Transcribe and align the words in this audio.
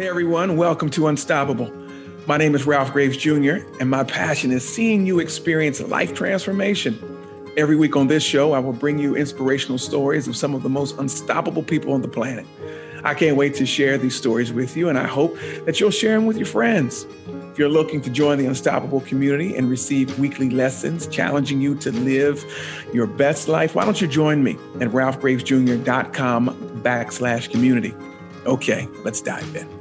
Hey 0.00 0.08
everyone, 0.08 0.56
welcome 0.56 0.88
to 0.92 1.08
Unstoppable. 1.08 1.70
My 2.26 2.38
name 2.38 2.54
is 2.54 2.64
Ralph 2.64 2.90
Graves 2.90 3.18
Jr., 3.18 3.56
and 3.80 3.90
my 3.90 4.02
passion 4.02 4.50
is 4.50 4.66
seeing 4.66 5.04
you 5.04 5.18
experience 5.18 5.78
life 5.82 6.14
transformation. 6.14 6.98
Every 7.58 7.76
week 7.76 7.96
on 7.96 8.06
this 8.06 8.22
show, 8.22 8.54
I 8.54 8.60
will 8.60 8.72
bring 8.72 8.98
you 8.98 9.14
inspirational 9.14 9.76
stories 9.76 10.26
of 10.26 10.36
some 10.36 10.54
of 10.54 10.62
the 10.62 10.70
most 10.70 10.96
unstoppable 10.96 11.62
people 11.62 11.92
on 11.92 12.00
the 12.00 12.08
planet. 12.08 12.46
I 13.04 13.12
can't 13.12 13.36
wait 13.36 13.54
to 13.56 13.66
share 13.66 13.98
these 13.98 14.14
stories 14.16 14.54
with 14.54 14.74
you, 14.74 14.88
and 14.88 14.98
I 14.98 15.06
hope 15.06 15.38
that 15.66 15.80
you'll 15.80 15.90
share 15.90 16.14
them 16.14 16.24
with 16.24 16.38
your 16.38 16.46
friends. 16.46 17.04
If 17.52 17.58
you're 17.58 17.68
looking 17.68 18.00
to 18.00 18.08
join 18.08 18.38
the 18.38 18.46
Unstoppable 18.46 19.02
community 19.02 19.54
and 19.54 19.68
receive 19.68 20.18
weekly 20.18 20.48
lessons 20.48 21.08
challenging 21.08 21.60
you 21.60 21.74
to 21.74 21.92
live 21.92 22.42
your 22.94 23.06
best 23.06 23.48
life, 23.48 23.74
why 23.74 23.84
don't 23.84 24.00
you 24.00 24.08
join 24.08 24.42
me 24.42 24.52
at 24.76 24.88
ralphgravesjr.com 24.88 26.80
backslash 26.82 27.50
community. 27.50 27.94
Okay, 28.46 28.88
let's 29.04 29.20
dive 29.20 29.54
in. 29.54 29.79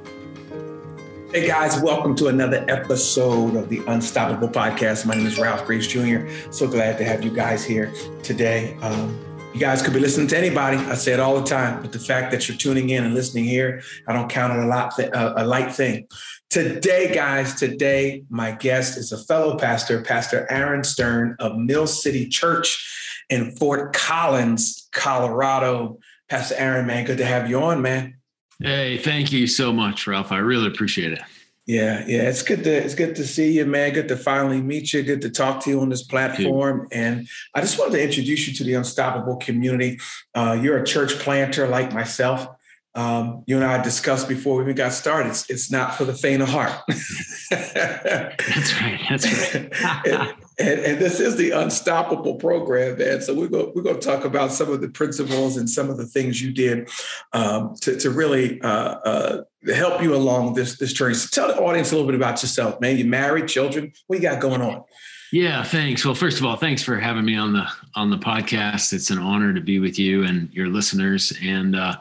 Hey 1.32 1.46
guys, 1.46 1.80
welcome 1.80 2.16
to 2.16 2.30
another 2.30 2.66
episode 2.68 3.56
of 3.56 3.70
the 3.70 3.84
Unstoppable 3.86 4.50
Podcast. 4.50 5.06
My 5.06 5.14
name 5.14 5.28
is 5.28 5.38
Ralph 5.38 5.64
Graves 5.64 5.86
Jr. 5.86 6.28
So 6.50 6.68
glad 6.68 6.98
to 6.98 7.06
have 7.06 7.24
you 7.24 7.30
guys 7.30 7.64
here 7.64 7.94
today. 8.24 8.76
Um, 8.82 9.16
you 9.54 9.60
guys 9.60 9.84
could 9.84 9.94
be 9.94 10.00
listening 10.00 10.26
to 10.30 10.38
anybody. 10.40 10.78
I 10.78 10.96
say 10.96 11.14
it 11.14 11.20
all 11.20 11.40
the 11.40 11.46
time, 11.46 11.84
but 11.84 11.92
the 11.92 12.00
fact 12.00 12.32
that 12.32 12.48
you're 12.48 12.58
tuning 12.58 12.90
in 12.90 13.04
and 13.04 13.14
listening 13.14 13.44
here, 13.44 13.84
I 14.08 14.14
don't 14.14 14.28
count 14.28 14.58
it 14.58 14.64
a 14.64 14.66
lot, 14.66 14.96
th- 14.96 15.12
a 15.14 15.46
light 15.46 15.72
thing. 15.72 16.08
Today, 16.50 17.14
guys, 17.14 17.54
today 17.54 18.24
my 18.32 18.54
guest 18.54 18.98
is 18.98 19.12
a 19.12 19.24
fellow 19.26 19.56
pastor, 19.56 20.02
Pastor 20.02 20.48
Aaron 20.50 20.84
Stern 20.84 21.36
of 21.38 21.56
Mill 21.58 21.86
City 21.86 22.28
Church 22.28 23.24
in 23.30 23.52
Fort 23.52 23.94
Collins, 23.94 24.90
Colorado. 24.94 26.00
Pastor 26.28 26.56
Aaron, 26.58 26.88
man, 26.88 27.06
good 27.06 27.20
to 27.20 27.26
have 27.26 27.48
you 27.48 27.62
on, 27.62 27.84
man. 27.84 28.16
Hey, 28.62 28.98
thank 28.98 29.32
you 29.32 29.48
so 29.48 29.72
much, 29.72 30.06
Ralph. 30.06 30.32
I 30.32 30.38
really 30.40 30.68
appreciate 30.68 31.14
it. 31.14 31.22
Yeah, 31.66 32.04
yeah, 32.08 32.24
it's 32.24 32.42
good 32.42 32.64
to 32.64 32.72
it's 32.72 32.96
good 32.96 33.16
to 33.18 33.28
see 33.28 33.52
you, 33.52 33.66
man. 33.66 33.94
Good 33.94 34.08
to 34.08 34.18
finally 34.18 34.60
meet 34.60 34.92
you. 34.92 35.04
Good 35.04 35.22
to 35.22 35.30
talk 35.30 35.64
to 35.64 35.70
you 35.70 35.82
on 35.82 35.90
this 35.90 36.02
platform. 36.02 36.88
And 36.92 37.28
I 37.54 37.62
just 37.62 37.78
wanted 37.78 37.92
to 37.92 38.04
introduce 38.04 38.48
you 38.48 38.56
to 38.56 38.64
the 38.64 38.74
Unstoppable 38.74 39.38
community. 39.38 40.00
Uh, 40.34 40.58
you're 40.60 40.80
a 40.80 40.86
church 40.86 41.14
planter 41.20 41.68
like 41.68 41.94
myself. 41.94 42.48
Um, 42.96 43.44
you 43.46 43.56
and 43.56 43.64
I 43.64 43.82
discussed 43.84 44.28
before 44.28 44.58
we 44.58 44.64
even 44.64 44.76
got 44.76 44.94
started. 44.94 45.30
It's, 45.30 45.48
it's 45.50 45.72
not 45.72 45.94
for 45.94 46.06
the 46.06 46.14
faint 46.14 46.42
of 46.42 46.50
heart. 46.50 46.74
that's 47.52 48.82
right. 48.82 49.00
That's 49.08 49.54
right. 49.54 50.36
and, 50.60 50.80
and, 50.82 51.00
this 51.00 51.20
is 51.20 51.38
the 51.38 51.52
Unstoppable 51.52 52.36
program, 52.36 52.98
man. 52.98 53.22
So 53.22 53.34
we're 53.34 53.48
going 53.48 53.72
we're 53.74 53.82
going 53.82 54.00
to 54.00 54.06
talk 54.06 54.26
about 54.26 54.52
some 54.52 54.72
of 54.72 54.82
the 54.82 54.90
principles 54.90 55.58
and 55.58 55.70
some 55.70 55.90
of 55.90 55.98
the 55.98 56.06
things 56.06 56.42
you 56.42 56.52
did 56.52 56.90
um, 57.34 57.76
to, 57.82 57.98
to 57.98 58.12
really 58.12 58.62
uh, 58.62 58.68
uh, 58.68 59.44
help 59.74 60.02
you 60.04 60.16
along 60.16 60.56
this 60.56 60.78
this 60.78 60.94
journey. 60.94 61.16
So 61.16 61.30
tell 61.32 61.48
the 61.56 61.62
audience 61.62 61.92
a 61.92 61.96
little 61.96 62.08
bit 62.08 62.16
about 62.16 62.42
yourself, 62.44 62.82
man. 62.82 62.98
You 62.98 63.06
married, 63.06 63.48
children. 63.48 63.94
What 64.08 64.18
you 64.18 64.22
got 64.22 64.42
going 64.42 64.62
on? 64.62 64.84
Yeah, 65.32 65.64
thanks. 65.64 66.04
Well, 66.04 66.16
first 66.16 66.40
of 66.40 66.46
all, 66.46 66.56
thanks 66.56 66.82
for 66.82 66.98
having 66.98 67.24
me 67.24 67.36
on 67.36 67.54
the 67.54 67.68
on 67.96 68.10
the 68.10 68.18
podcast. 68.18 68.94
It's 68.94 69.12
an 69.12 69.20
honor 69.20 69.54
to 69.54 69.62
be 69.62 69.80
with 69.80 70.00
you 70.00 70.24
and 70.24 70.52
your 70.54 70.68
listeners. 70.68 71.32
And 71.42 71.76
uh, 71.76 71.98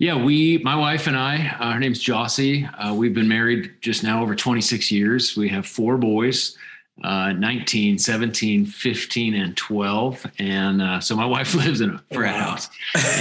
yeah, 0.00 0.20
we, 0.20 0.58
my 0.58 0.74
wife 0.74 1.06
and 1.06 1.16
I, 1.16 1.56
uh, 1.60 1.72
her 1.72 1.78
name's 1.78 2.02
Jossie. 2.02 2.68
Uh, 2.76 2.92
we've 2.92 3.14
been 3.14 3.28
married 3.28 3.72
just 3.80 4.02
now 4.02 4.20
over 4.20 4.34
26 4.34 4.90
years. 4.90 5.36
We 5.36 5.48
have 5.50 5.64
four 5.64 5.96
boys. 5.96 6.58
Uh, 7.02 7.32
19, 7.32 7.98
17, 7.98 8.66
15, 8.66 9.34
and 9.34 9.56
12. 9.56 10.26
And 10.38 10.82
uh, 10.82 11.00
so 11.00 11.16
my 11.16 11.24
wife 11.36 11.54
lives 11.54 11.80
in 11.80 11.90
a 11.90 11.98
frat 12.12 12.34
wow. 12.34 12.50
house. 12.50 12.68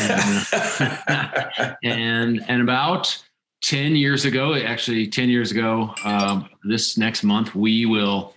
And, 0.08 0.98
uh, 1.08 1.76
and, 1.84 2.46
and 2.48 2.62
about 2.62 3.24
10 3.62 3.96
years 3.96 4.26
ago, 4.26 4.56
actually 4.56 5.08
10 5.08 5.30
years 5.30 5.52
ago, 5.52 5.96
um, 6.04 6.50
this 6.64 6.98
next 6.98 7.24
month, 7.24 7.56
we 7.56 7.86
will 7.86 8.34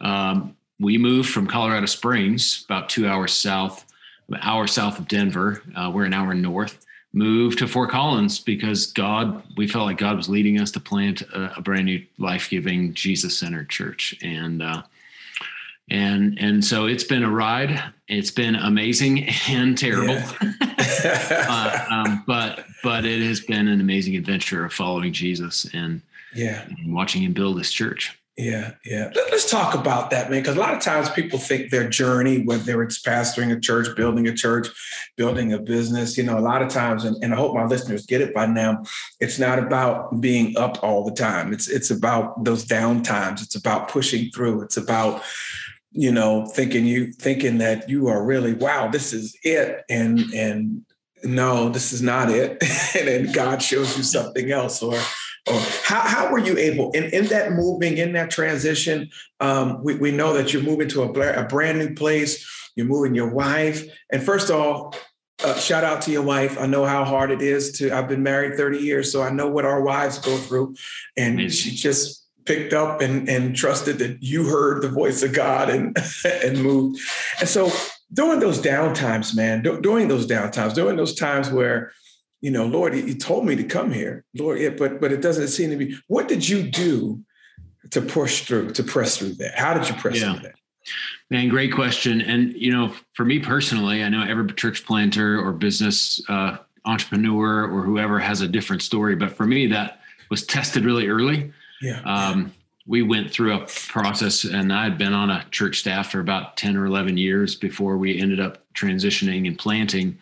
um, 0.00 0.56
we 0.82 0.98
moved 0.98 1.30
from 1.30 1.46
Colorado 1.46 1.86
Springs, 1.86 2.64
about 2.64 2.88
two 2.88 3.06
hours 3.06 3.32
south, 3.32 3.86
an 4.28 4.38
hour 4.42 4.66
south 4.66 4.98
of 4.98 5.06
Denver. 5.06 5.62
Uh, 5.76 5.90
we're 5.94 6.04
an 6.04 6.12
hour 6.12 6.34
north. 6.34 6.84
Moved 7.14 7.58
to 7.58 7.68
Fort 7.68 7.90
Collins 7.90 8.38
because 8.38 8.86
God, 8.86 9.42
we 9.56 9.68
felt 9.68 9.84
like 9.84 9.98
God 9.98 10.16
was 10.16 10.30
leading 10.30 10.58
us 10.58 10.70
to 10.70 10.80
plant 10.80 11.20
a, 11.20 11.58
a 11.58 11.60
brand 11.60 11.84
new, 11.84 12.04
life-giving, 12.18 12.94
Jesus-centered 12.94 13.68
church, 13.68 14.14
and 14.22 14.62
uh, 14.62 14.82
and 15.90 16.38
and 16.40 16.64
so 16.64 16.86
it's 16.86 17.04
been 17.04 17.22
a 17.22 17.30
ride. 17.30 17.82
It's 18.08 18.30
been 18.30 18.54
amazing 18.54 19.28
and 19.48 19.76
terrible, 19.76 20.14
yeah. 20.14 20.52
uh, 21.48 21.86
um, 21.90 22.24
but 22.26 22.64
but 22.82 23.04
it 23.04 23.20
has 23.26 23.40
been 23.40 23.68
an 23.68 23.80
amazing 23.80 24.16
adventure 24.16 24.64
of 24.64 24.72
following 24.72 25.12
Jesus 25.12 25.66
and 25.74 26.00
yeah, 26.34 26.64
and 26.66 26.94
watching 26.94 27.22
Him 27.22 27.34
build 27.34 27.58
this 27.58 27.72
church. 27.72 28.18
Yeah, 28.36 28.72
yeah. 28.84 29.10
Let, 29.14 29.30
us 29.30 29.50
talk 29.50 29.74
about 29.74 30.10
that, 30.10 30.30
man. 30.30 30.40
Because 30.40 30.56
a 30.56 30.60
lot 30.60 30.72
of 30.72 30.80
times 30.80 31.10
people 31.10 31.38
think 31.38 31.70
their 31.70 31.86
journey, 31.88 32.42
whether 32.42 32.82
it's 32.82 33.02
pastoring 33.02 33.54
a 33.54 33.60
church, 33.60 33.94
building 33.94 34.26
a 34.26 34.32
church, 34.32 34.68
building 35.18 35.52
a 35.52 35.58
business, 35.58 36.16
you 36.16 36.24
know, 36.24 36.38
a 36.38 36.40
lot 36.40 36.62
of 36.62 36.70
times, 36.70 37.04
and, 37.04 37.22
and 37.22 37.34
I 37.34 37.36
hope 37.36 37.54
my 37.54 37.66
listeners 37.66 38.06
get 38.06 38.22
it 38.22 38.32
by 38.32 38.46
now, 38.46 38.84
it's 39.20 39.38
not 39.38 39.58
about 39.58 40.22
being 40.22 40.56
up 40.56 40.82
all 40.82 41.04
the 41.04 41.14
time. 41.14 41.52
It's 41.52 41.68
it's 41.68 41.90
about 41.90 42.42
those 42.42 42.64
down 42.64 43.02
times. 43.02 43.42
It's 43.42 43.54
about 43.54 43.88
pushing 43.88 44.30
through. 44.30 44.62
It's 44.62 44.78
about 44.78 45.22
you 45.90 46.10
know 46.10 46.46
thinking 46.46 46.86
you 46.86 47.12
thinking 47.12 47.58
that 47.58 47.88
you 47.88 48.08
are 48.08 48.24
really 48.24 48.54
wow 48.54 48.88
this 48.88 49.12
is 49.12 49.36
it 49.42 49.84
and 49.90 50.20
and 50.34 50.86
no 51.22 51.68
this 51.68 51.92
is 51.92 52.00
not 52.00 52.30
it 52.30 52.52
and 52.98 53.08
then 53.08 53.32
god 53.32 53.62
shows 53.62 53.94
you 53.98 54.02
something 54.02 54.50
else 54.50 54.82
or 54.82 54.94
or 54.94 55.00
how, 55.48 56.00
how 56.00 56.32
were 56.32 56.38
you 56.38 56.56
able 56.56 56.92
in, 56.92 57.04
in 57.04 57.26
that 57.26 57.52
moving 57.52 57.98
in 57.98 58.12
that 58.12 58.30
transition 58.30 59.10
um, 59.40 59.82
we, 59.82 59.96
we 59.96 60.10
know 60.12 60.32
that 60.32 60.52
you're 60.52 60.62
moving 60.62 60.88
to 60.88 61.02
a, 61.02 61.42
a 61.42 61.44
brand 61.44 61.78
new 61.78 61.94
place 61.94 62.46
you're 62.76 62.86
moving 62.86 63.14
your 63.14 63.30
wife. 63.32 63.84
And 64.10 64.22
first 64.22 64.50
of 64.50 64.56
all 64.56 64.94
uh, 65.44 65.58
shout 65.58 65.82
out 65.82 66.02
to 66.02 66.12
your 66.12 66.22
wife. 66.22 66.56
I 66.56 66.66
know 66.66 66.84
how 66.84 67.04
hard 67.04 67.30
it 67.30 67.42
is 67.42 67.72
to 67.78 67.90
i've 67.90 68.08
been 68.08 68.22
married 68.22 68.56
30 68.56 68.78
years 68.78 69.10
so 69.10 69.22
i 69.22 69.30
know 69.30 69.48
what 69.48 69.64
our 69.64 69.82
wives 69.82 70.18
go 70.18 70.36
through. 70.36 70.74
And 71.16 71.34
Amazing. 71.34 71.72
she 71.72 71.76
just 71.76 72.26
picked 72.44 72.72
up 72.72 73.00
and, 73.00 73.28
and 73.28 73.54
trusted 73.54 73.98
that 73.98 74.22
you 74.22 74.48
heard 74.48 74.82
the 74.82 74.88
voice 74.88 75.22
of 75.22 75.32
god 75.32 75.70
and 75.70 75.96
and 76.44 76.62
moved. 76.62 77.00
And 77.40 77.48
so 77.48 77.70
during 78.12 78.40
those 78.40 78.60
downtimes 78.60 79.34
man 79.34 79.62
during 79.62 80.08
those 80.08 80.26
downtimes 80.26 80.74
during 80.74 80.96
those 80.96 81.14
times 81.14 81.50
where 81.50 81.92
you 82.42 82.50
know, 82.50 82.66
Lord, 82.66 82.94
you 82.94 83.14
told 83.14 83.46
me 83.46 83.54
to 83.56 83.64
come 83.64 83.92
here, 83.92 84.24
Lord, 84.34 84.60
yeah, 84.60 84.70
but 84.70 85.00
but 85.00 85.12
it 85.12 85.22
doesn't 85.22 85.48
seem 85.48 85.70
to 85.70 85.76
be. 85.76 85.96
What 86.08 86.28
did 86.28 86.46
you 86.46 86.64
do 86.64 87.24
to 87.90 88.02
push 88.02 88.42
through, 88.42 88.72
to 88.72 88.82
press 88.82 89.16
through 89.16 89.34
that? 89.34 89.58
How 89.58 89.72
did 89.72 89.88
you 89.88 89.94
press 89.94 90.20
yeah. 90.20 90.34
through 90.34 90.42
that? 90.42 90.54
Man, 91.30 91.48
great 91.48 91.72
question. 91.72 92.20
And 92.20 92.52
you 92.54 92.72
know, 92.72 92.92
for 93.12 93.24
me 93.24 93.38
personally, 93.38 94.02
I 94.02 94.08
know 94.08 94.24
every 94.24 94.52
church 94.54 94.84
planter 94.84 95.40
or 95.40 95.52
business 95.52 96.20
uh, 96.28 96.58
entrepreneur 96.84 97.70
or 97.70 97.84
whoever 97.84 98.18
has 98.18 98.40
a 98.40 98.48
different 98.48 98.82
story, 98.82 99.14
but 99.14 99.30
for 99.30 99.46
me, 99.46 99.68
that 99.68 100.00
was 100.28 100.44
tested 100.44 100.84
really 100.84 101.06
early. 101.06 101.52
Yeah. 101.80 102.00
Um, 102.02 102.52
we 102.88 103.02
went 103.02 103.30
through 103.30 103.54
a 103.54 103.66
process, 103.86 104.42
and 104.42 104.72
I 104.72 104.82
had 104.82 104.98
been 104.98 105.12
on 105.12 105.30
a 105.30 105.46
church 105.52 105.78
staff 105.78 106.10
for 106.10 106.18
about 106.18 106.56
ten 106.56 106.76
or 106.76 106.86
eleven 106.86 107.16
years 107.16 107.54
before 107.54 107.96
we 107.98 108.20
ended 108.20 108.40
up 108.40 108.64
transitioning 108.74 109.46
and 109.46 109.56
planting 109.56 110.18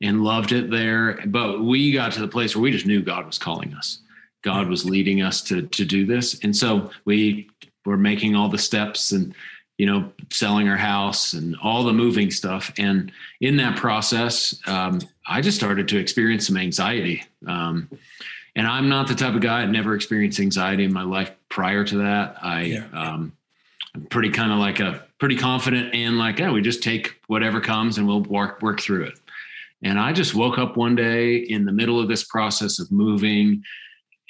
and 0.00 0.24
loved 0.24 0.52
it 0.52 0.70
there. 0.70 1.20
But 1.26 1.62
we 1.62 1.92
got 1.92 2.12
to 2.12 2.20
the 2.20 2.28
place 2.28 2.54
where 2.54 2.62
we 2.62 2.70
just 2.70 2.86
knew 2.86 3.02
God 3.02 3.26
was 3.26 3.38
calling 3.38 3.74
us. 3.74 4.00
God 4.42 4.68
was 4.68 4.84
leading 4.84 5.22
us 5.22 5.40
to 5.42 5.62
to 5.62 5.84
do 5.84 6.06
this, 6.06 6.38
and 6.42 6.54
so 6.56 6.90
we 7.04 7.48
were 7.84 7.96
making 7.96 8.36
all 8.36 8.48
the 8.48 8.58
steps 8.58 9.12
and 9.12 9.34
you 9.78 9.86
know 9.86 10.12
selling 10.30 10.68
our 10.68 10.76
house 10.76 11.32
and 11.32 11.56
all 11.62 11.84
the 11.84 11.92
moving 11.92 12.30
stuff. 12.30 12.72
And 12.78 13.10
in 13.40 13.56
that 13.56 13.76
process, 13.76 14.54
um, 14.66 15.00
I 15.26 15.40
just 15.40 15.56
started 15.56 15.88
to 15.88 15.98
experience 15.98 16.46
some 16.46 16.56
anxiety. 16.56 17.24
Um, 17.46 17.88
and 18.56 18.66
I'm 18.66 18.88
not 18.88 19.08
the 19.08 19.14
type 19.14 19.34
of 19.34 19.40
guy 19.40 19.62
I'd 19.62 19.72
never 19.72 19.94
experienced 19.94 20.38
anxiety 20.38 20.84
in 20.84 20.92
my 20.92 21.02
life 21.02 21.32
prior 21.48 21.82
to 21.84 21.98
that. 21.98 22.36
I 22.42 22.62
yeah. 22.62 22.86
um, 22.92 23.32
I'm 23.94 24.06
pretty 24.06 24.30
kind 24.30 24.52
of 24.52 24.58
like 24.58 24.80
a 24.80 25.04
pretty 25.18 25.36
confident 25.36 25.94
and 25.94 26.18
like, 26.18 26.38
yeah, 26.38 26.50
we 26.50 26.60
just 26.60 26.82
take 26.82 27.20
whatever 27.26 27.60
comes 27.60 27.98
and 27.98 28.06
we'll 28.06 28.22
work 28.22 28.60
work 28.62 28.80
through 28.80 29.04
it. 29.04 29.18
And 29.82 29.98
I 29.98 30.12
just 30.12 30.34
woke 30.34 30.58
up 30.58 30.76
one 30.76 30.94
day 30.94 31.36
in 31.36 31.64
the 31.64 31.72
middle 31.72 32.00
of 32.00 32.08
this 32.08 32.24
process 32.24 32.78
of 32.78 32.90
moving 32.90 33.62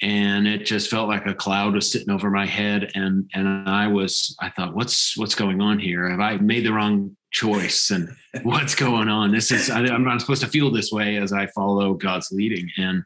and 0.01 0.45
it 0.45 0.65
just 0.65 0.89
felt 0.89 1.07
like 1.07 1.25
a 1.25 1.33
cloud 1.33 1.73
was 1.73 1.89
sitting 1.89 2.09
over 2.09 2.29
my 2.29 2.45
head 2.45 2.91
and 2.95 3.29
and 3.33 3.47
I 3.69 3.87
was 3.87 4.35
I 4.41 4.49
thought 4.49 4.75
what's 4.75 5.17
what's 5.17 5.35
going 5.35 5.61
on 5.61 5.79
here? 5.79 6.09
Have 6.09 6.19
I 6.19 6.37
made 6.37 6.65
the 6.65 6.73
wrong 6.73 7.15
choice? 7.31 7.89
And 7.91 8.09
what's 8.43 8.75
going 8.75 9.07
on? 9.07 9.31
This 9.31 9.51
is 9.51 9.69
I, 9.69 9.79
I'm 9.85 10.03
not 10.03 10.19
supposed 10.19 10.41
to 10.41 10.49
feel 10.49 10.69
this 10.69 10.91
way 10.91 11.15
as 11.17 11.31
I 11.31 11.47
follow 11.47 11.93
God's 11.93 12.29
leading. 12.31 12.69
And 12.77 13.03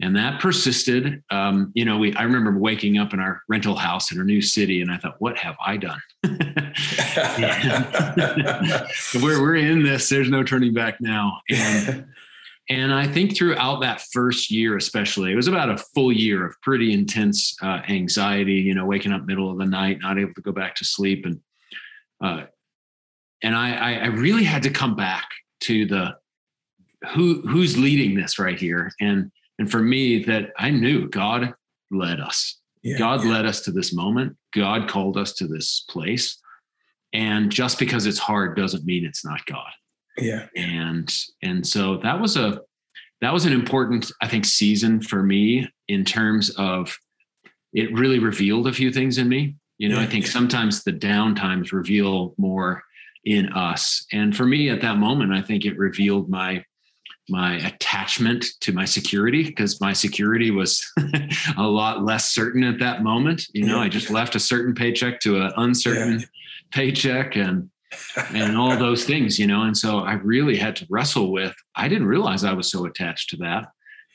and 0.00 0.16
that 0.16 0.40
persisted. 0.40 1.22
Um, 1.30 1.72
you 1.74 1.84
know, 1.84 1.98
we 1.98 2.14
I 2.14 2.22
remember 2.22 2.58
waking 2.58 2.98
up 2.98 3.14
in 3.14 3.20
our 3.20 3.42
rental 3.48 3.76
house 3.76 4.12
in 4.12 4.18
our 4.18 4.24
new 4.24 4.42
city, 4.42 4.80
and 4.80 4.90
I 4.90 4.98
thought, 4.98 5.20
"What 5.20 5.36
have 5.38 5.56
I 5.64 5.76
done?" 5.76 6.00
we're 9.22 9.40
we're 9.40 9.56
in 9.56 9.82
this. 9.82 10.08
There's 10.08 10.30
no 10.30 10.42
turning 10.42 10.74
back 10.74 11.00
now. 11.00 11.40
And 11.50 12.06
And 12.68 12.92
I 12.92 13.06
think 13.06 13.36
throughout 13.36 13.80
that 13.82 14.02
first 14.12 14.50
year, 14.50 14.76
especially, 14.76 15.32
it 15.32 15.36
was 15.36 15.46
about 15.46 15.70
a 15.70 15.76
full 15.76 16.10
year 16.10 16.44
of 16.44 16.60
pretty 16.62 16.92
intense 16.92 17.56
uh, 17.62 17.82
anxiety. 17.88 18.54
You 18.54 18.74
know, 18.74 18.86
waking 18.86 19.12
up 19.12 19.24
middle 19.24 19.50
of 19.50 19.58
the 19.58 19.66
night, 19.66 19.98
not 20.00 20.18
able 20.18 20.34
to 20.34 20.40
go 20.40 20.52
back 20.52 20.74
to 20.76 20.84
sleep, 20.84 21.26
and 21.26 21.40
uh, 22.20 22.46
and 23.42 23.54
I, 23.54 23.98
I 23.98 24.06
really 24.06 24.42
had 24.42 24.64
to 24.64 24.70
come 24.70 24.96
back 24.96 25.28
to 25.60 25.86
the 25.86 26.16
who 27.14 27.42
who's 27.42 27.78
leading 27.78 28.16
this 28.16 28.38
right 28.38 28.58
here, 28.58 28.90
and 29.00 29.30
and 29.58 29.70
for 29.70 29.80
me, 29.80 30.22
that 30.24 30.52
I 30.58 30.70
knew 30.70 31.08
God 31.08 31.54
led 31.90 32.20
us. 32.20 32.58
Yeah, 32.82 32.98
God 32.98 33.24
yeah. 33.24 33.30
led 33.30 33.46
us 33.46 33.62
to 33.62 33.72
this 33.72 33.92
moment. 33.92 34.36
God 34.54 34.88
called 34.88 35.16
us 35.16 35.32
to 35.34 35.46
this 35.46 35.84
place. 35.88 36.38
And 37.12 37.50
just 37.50 37.78
because 37.78 38.06
it's 38.06 38.18
hard 38.18 38.56
doesn't 38.56 38.84
mean 38.84 39.04
it's 39.04 39.24
not 39.24 39.44
God. 39.46 39.70
Yeah. 40.18 40.46
And 40.56 41.14
and 41.42 41.66
so 41.66 41.98
that 41.98 42.20
was 42.20 42.36
a 42.36 42.60
that 43.20 43.32
was 43.32 43.46
an 43.46 43.52
important, 43.52 44.10
I 44.20 44.28
think, 44.28 44.44
season 44.44 45.00
for 45.00 45.22
me 45.22 45.68
in 45.88 46.04
terms 46.04 46.50
of 46.50 46.96
it 47.72 47.92
really 47.92 48.18
revealed 48.18 48.66
a 48.66 48.72
few 48.72 48.92
things 48.92 49.18
in 49.18 49.28
me. 49.28 49.56
You 49.78 49.88
know, 49.88 49.96
yeah, 49.96 50.02
I 50.02 50.06
think 50.06 50.26
sometimes 50.26 50.82
the 50.82 50.92
down 50.92 51.34
times 51.34 51.72
reveal 51.72 52.34
more 52.38 52.82
in 53.24 53.52
us. 53.52 54.06
And 54.12 54.34
for 54.34 54.46
me 54.46 54.70
at 54.70 54.80
that 54.82 54.96
moment, 54.96 55.32
I 55.32 55.42
think 55.42 55.64
it 55.64 55.76
revealed 55.76 56.28
my 56.28 56.64
my 57.28 57.54
attachment 57.66 58.44
to 58.60 58.72
my 58.72 58.84
security 58.84 59.44
because 59.44 59.80
my 59.80 59.92
security 59.92 60.50
was 60.50 60.84
a 61.56 61.62
lot 61.62 62.04
less 62.04 62.30
certain 62.30 62.62
at 62.62 62.78
that 62.78 63.02
moment. 63.02 63.46
You 63.52 63.66
know, 63.66 63.76
yeah. 63.76 63.82
I 63.82 63.88
just 63.88 64.10
left 64.10 64.34
a 64.34 64.40
certain 64.40 64.74
paycheck 64.74 65.20
to 65.20 65.42
an 65.42 65.52
uncertain 65.56 66.20
yeah. 66.20 66.26
paycheck 66.70 67.36
and 67.36 67.70
and 68.34 68.56
all 68.56 68.76
those 68.76 69.04
things, 69.04 69.38
you 69.38 69.46
know. 69.46 69.62
And 69.62 69.76
so 69.76 70.00
I 70.00 70.14
really 70.14 70.56
had 70.56 70.76
to 70.76 70.86
wrestle 70.90 71.32
with, 71.32 71.54
I 71.74 71.88
didn't 71.88 72.06
realize 72.06 72.44
I 72.44 72.52
was 72.52 72.70
so 72.70 72.84
attached 72.84 73.30
to 73.30 73.36
that. 73.38 73.68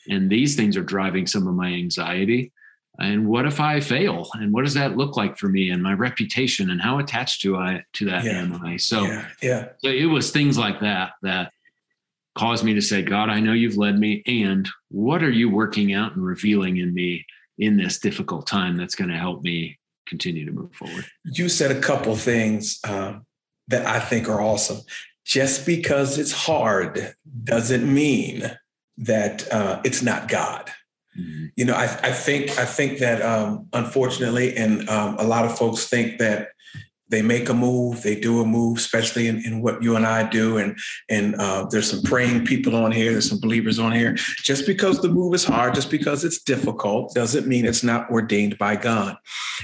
And 0.09 0.29
these 0.29 0.55
things 0.55 0.75
are 0.77 0.83
driving 0.83 1.27
some 1.27 1.47
of 1.47 1.55
my 1.55 1.67
anxiety. 1.67 2.51
And 2.99 3.27
what 3.27 3.45
if 3.45 3.59
I 3.59 3.79
fail? 3.79 4.27
And 4.33 4.51
what 4.51 4.65
does 4.65 4.73
that 4.73 4.97
look 4.97 5.15
like 5.15 5.37
for 5.37 5.47
me 5.47 5.71
and 5.71 5.81
my 5.81 5.93
reputation 5.93 6.69
and 6.69 6.81
how 6.81 6.99
attached 6.99 7.41
to 7.43 7.57
I 7.57 7.83
to 7.93 8.05
that 8.05 8.23
yeah. 8.23 8.31
am 8.31 8.63
I? 8.63 8.77
So 8.77 9.03
yeah. 9.03 9.27
yeah. 9.41 9.67
So 9.79 9.89
it 9.89 10.05
was 10.05 10.31
things 10.31 10.57
like 10.57 10.81
that 10.81 11.13
that 11.21 11.53
caused 12.35 12.63
me 12.63 12.73
to 12.73 12.81
say, 12.81 13.01
God, 13.01 13.29
I 13.29 13.39
know 13.39 13.53
you've 13.53 13.77
led 13.77 13.99
me. 13.99 14.23
And 14.25 14.67
what 14.89 15.23
are 15.23 15.31
you 15.31 15.49
working 15.49 15.93
out 15.93 16.15
and 16.15 16.25
revealing 16.25 16.77
in 16.77 16.93
me 16.93 17.25
in 17.57 17.77
this 17.77 17.99
difficult 17.99 18.47
time 18.47 18.77
that's 18.77 18.95
going 18.95 19.09
to 19.09 19.17
help 19.17 19.43
me 19.43 19.79
continue 20.07 20.45
to 20.45 20.51
move 20.51 20.73
forward? 20.73 21.05
You 21.25 21.49
said 21.49 21.71
a 21.71 21.81
couple 21.81 22.15
things 22.15 22.79
um, 22.87 23.25
that 23.67 23.85
I 23.85 23.99
think 23.99 24.29
are 24.29 24.41
awesome. 24.41 24.81
Just 25.25 25.65
because 25.65 26.17
it's 26.17 26.31
hard 26.31 27.15
doesn't 27.43 27.91
mean 27.91 28.57
that 28.97 29.51
uh, 29.51 29.81
it's 29.83 30.01
not 30.01 30.27
God. 30.27 30.71
Mm-hmm. 31.19 31.47
You 31.55 31.65
know, 31.65 31.73
I, 31.73 31.83
I, 31.83 32.11
think 32.11 32.57
I 32.57 32.65
think 32.65 32.99
that 32.99 33.21
um, 33.21 33.67
unfortunately, 33.73 34.55
and 34.55 34.87
um, 34.89 35.17
a 35.19 35.23
lot 35.23 35.45
of 35.45 35.57
folks 35.57 35.85
think 35.87 36.19
that 36.19 36.49
they 37.11 37.21
make 37.21 37.49
a 37.49 37.53
move, 37.53 38.01
they 38.01 38.15
do 38.15 38.39
a 38.41 38.45
move, 38.45 38.77
especially 38.77 39.27
in, 39.27 39.43
in 39.45 39.61
what 39.61 39.83
you 39.83 39.95
and 39.95 40.05
I 40.05 40.27
do. 40.27 40.57
And 40.57 40.79
and 41.09 41.35
uh, 41.35 41.67
there's 41.69 41.91
some 41.91 42.01
praying 42.01 42.45
people 42.45 42.75
on 42.75 42.91
here, 42.91 43.11
there's 43.11 43.29
some 43.29 43.39
believers 43.39 43.77
on 43.77 43.91
here. 43.91 44.15
Just 44.43 44.65
because 44.65 45.01
the 45.01 45.09
move 45.09 45.33
is 45.33 45.43
hard, 45.43 45.75
just 45.75 45.91
because 45.91 46.23
it's 46.23 46.41
difficult, 46.41 47.13
doesn't 47.13 47.47
mean 47.47 47.65
it's 47.65 47.83
not 47.83 48.09
ordained 48.09 48.57
by 48.57 48.77
God. 48.77 49.17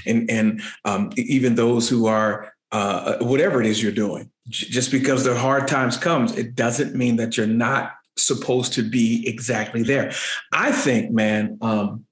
And 0.06 0.30
and 0.30 0.62
um, 0.84 1.10
even 1.16 1.54
those 1.54 1.88
who 1.88 2.06
are 2.06 2.52
uh, 2.70 3.16
whatever 3.20 3.60
it 3.60 3.66
is 3.66 3.82
you're 3.82 3.92
doing, 3.92 4.30
just 4.50 4.92
because 4.92 5.24
the 5.24 5.36
hard 5.36 5.66
times 5.66 5.96
comes, 5.96 6.36
it 6.36 6.54
doesn't 6.54 6.94
mean 6.94 7.16
that 7.16 7.36
you're 7.36 7.46
not 7.46 7.92
supposed 8.18 8.74
to 8.74 8.82
be 8.82 9.26
exactly 9.26 9.82
there. 9.82 10.12
I 10.52 10.70
think, 10.70 11.10
man, 11.10 11.56
um, 11.62 12.04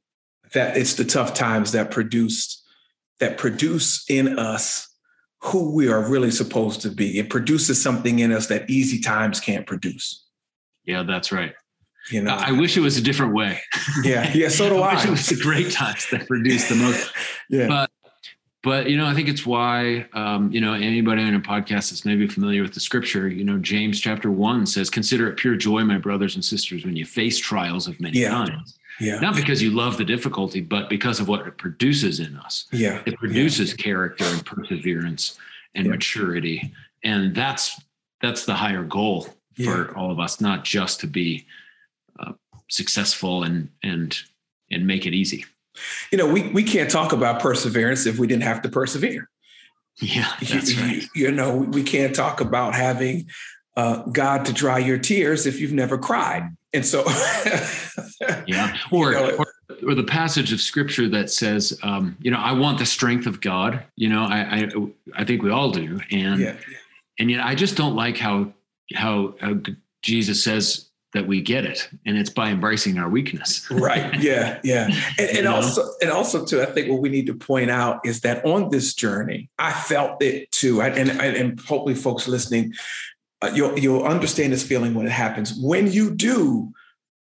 that 0.55 0.79
it's 0.79 0.94
the 0.94 1.05
tough 1.05 1.35
times 1.35 1.73
that 1.73 1.91
produce 1.91 2.62
that 3.21 3.37
produce 3.37 4.09
in 4.09 4.38
us 4.38 4.96
who 5.47 5.71
we 5.71 5.89
are 5.89 6.09
really 6.09 6.31
supposed 6.31 6.81
to 6.83 6.91
be. 6.91 7.19
It 7.19 7.31
produces 7.31 7.81
something 7.81 8.19
in 8.19 8.33
us 8.33 8.47
that 8.49 8.69
easy 8.69 9.01
times 9.01 9.41
can't 9.41 9.67
produce. 9.67 10.25
Yeah, 10.85 11.03
that's 11.03 11.33
right. 11.33 11.55
You 12.11 12.23
know, 12.23 12.35
I 12.35 12.53
wish 12.53 12.77
it 12.77 12.81
was 12.81 12.97
a 12.97 13.03
different 13.03 13.35
way. 13.35 13.61
Yeah, 14.05 14.31
yeah. 14.33 14.49
So 14.49 14.69
do 14.69 14.79
I. 14.79 14.91
I. 14.91 14.95
Wish 14.95 15.05
it 15.05 15.11
was 15.11 15.27
the 15.27 15.43
great 15.43 15.73
times 15.73 16.07
that 16.11 16.29
produce 16.29 16.69
the 16.69 16.77
most. 16.77 17.13
yeah. 17.51 17.67
But 17.67 17.91
but 18.63 18.91
you 18.91 18.97
know, 18.97 19.07
I 19.07 19.15
think 19.15 19.29
it's 19.29 19.45
why 19.45 20.07
um, 20.13 20.53
you 20.53 20.61
know 20.61 20.73
anybody 20.73 21.23
on 21.23 21.35
a 21.35 21.41
podcast 21.41 21.91
that's 21.91 22.05
maybe 22.05 22.27
familiar 22.29 22.63
with 22.63 22.75
the 22.75 22.81
scripture. 22.81 23.29
You 23.29 23.45
know, 23.45 23.59
James 23.59 24.01
chapter 24.01 24.31
one 24.31 24.67
says, 24.67 24.89
"Consider 24.89 25.29
it 25.29 25.37
pure 25.37 25.57
joy, 25.57 25.83
my 25.85 25.99
brothers 25.99 26.37
and 26.37 26.45
sisters, 26.45 26.85
when 26.85 26.95
you 26.95 27.05
face 27.05 27.39
trials 27.39 27.89
of 27.89 28.01
many 28.01 28.21
yeah. 28.21 28.31
kinds." 28.31 28.75
Yeah. 29.01 29.19
Not 29.21 29.37
because 29.37 29.63
you 29.63 29.71
love 29.71 29.99
the 29.99 30.05
difficulty, 30.05 30.61
but 30.61 30.89
because 30.89 31.21
of 31.21 31.29
what 31.29 31.47
it 31.47 31.59
produces 31.59 32.21
in 32.21 32.37
us. 32.37 32.67
Yeah. 32.73 33.03
It 33.07 33.17
produces 33.19 33.71
yeah. 33.71 33.77
character 33.77 34.25
and 34.25 34.45
perseverance 34.45 35.39
and 35.75 35.87
yeah. 35.87 35.93
maturity. 35.93 36.73
And 37.05 37.35
that's 37.35 37.81
that's 38.21 38.47
the 38.47 38.55
higher 38.55 38.83
goal 38.83 39.29
for 39.57 39.89
yeah. 39.89 39.93
all 39.95 40.11
of 40.11 40.19
us, 40.19 40.41
not 40.41 40.65
just 40.65 41.01
to 41.01 41.07
be 41.07 41.47
uh, 42.19 42.33
successful 42.69 43.43
and 43.43 43.71
and 43.83 44.17
and 44.71 44.87
make 44.87 45.07
it 45.07 45.15
easy. 45.15 45.45
You 46.11 46.19
know, 46.19 46.27
we 46.27 46.49
we 46.49 46.63
can't 46.63 46.91
talk 46.91 47.13
about 47.13 47.41
perseverance 47.41 48.07
if 48.07 48.19
we 48.19 48.27
didn't 48.27 48.45
have 48.45 48.63
to 48.63 48.69
persevere. 48.69 49.29
Yeah, 50.01 50.31
that's 50.41 50.75
you, 50.75 50.83
right. 50.83 51.03
You, 51.15 51.27
you 51.27 51.33
know, 51.33 51.57
we 51.57 51.83
can't 51.83 52.15
talk 52.15 52.41
about 52.41 52.75
having 52.75 53.29
uh, 53.77 54.03
God 54.05 54.45
to 54.47 54.53
dry 54.53 54.79
your 54.79 54.99
tears 54.99 55.47
if 55.47 55.61
you've 55.61 55.73
never 55.73 55.99
cried. 55.99 56.55
And 56.76 56.84
so, 56.84 57.05
yeah, 58.46 58.76
or, 58.93 59.12
you 59.12 59.19
know, 59.19 59.37
or, 59.37 59.46
or 59.88 59.94
the 59.94 60.05
passage 60.05 60.52
of 60.52 60.61
scripture 60.61 61.08
that 61.08 61.31
says, 61.31 61.78
um, 61.82 62.17
you 62.20 62.31
know, 62.31 62.38
I 62.38 62.52
want 62.52 62.78
the 62.78 62.87
strength 62.87 63.26
of 63.26 63.40
God. 63.40 63.82
You 63.96 64.11
know, 64.11 64.25
I 64.25 64.38
I, 64.38 64.70
I 65.14 65.25
think 65.25 65.43
we 65.43 65.50
all 65.50 65.70
do, 65.70 66.00
and 66.11 66.40
yeah. 66.40 66.56
and 67.19 67.31
yet 67.31 67.44
I 67.44 67.55
just 67.55 67.76
don't 67.76 67.96
like 67.96 68.19
how 68.19 68.52
how, 68.94 69.34
how 69.40 69.55
Jesus 70.02 70.44
says 70.44 70.87
that 71.14 71.26
we 71.26 71.40
get 71.40 71.64
it. 71.64 71.88
And 72.05 72.19
it's 72.19 72.28
by 72.28 72.50
embracing 72.50 72.99
our 72.99 73.08
weakness. 73.08 73.67
Right. 73.70 74.14
Yeah. 74.20 74.61
Yeah. 74.62 74.88
And, 75.19 75.38
and 75.38 75.49
also 75.49 75.88
and 76.02 76.11
also 76.11 76.44
too 76.44 76.61
i 76.61 76.67
think 76.67 76.90
what 76.90 77.00
we 77.00 77.08
need 77.08 77.26
to 77.26 77.34
point 77.34 77.70
out 77.70 78.00
is 78.05 78.20
that 78.23 78.44
on 78.44 78.70
this 78.70 78.93
journey 78.94 79.49
i 79.58 79.73
felt 79.73 80.20
it 80.23 80.50
too. 80.50 80.82
I, 80.82 80.88
and 80.88 81.11
and 81.11 81.61
hopefully 81.61 81.94
folks 81.94 82.26
listening 82.28 82.75
uh, 83.43 83.50
you'll 83.55 83.79
you'll 83.79 84.05
understand 84.05 84.53
this 84.53 84.67
feeling 84.67 84.94
when 84.94 85.06
it 85.06 85.12
happens. 85.12 85.59
When 85.59 85.91
you 85.91 86.15
do, 86.15 86.73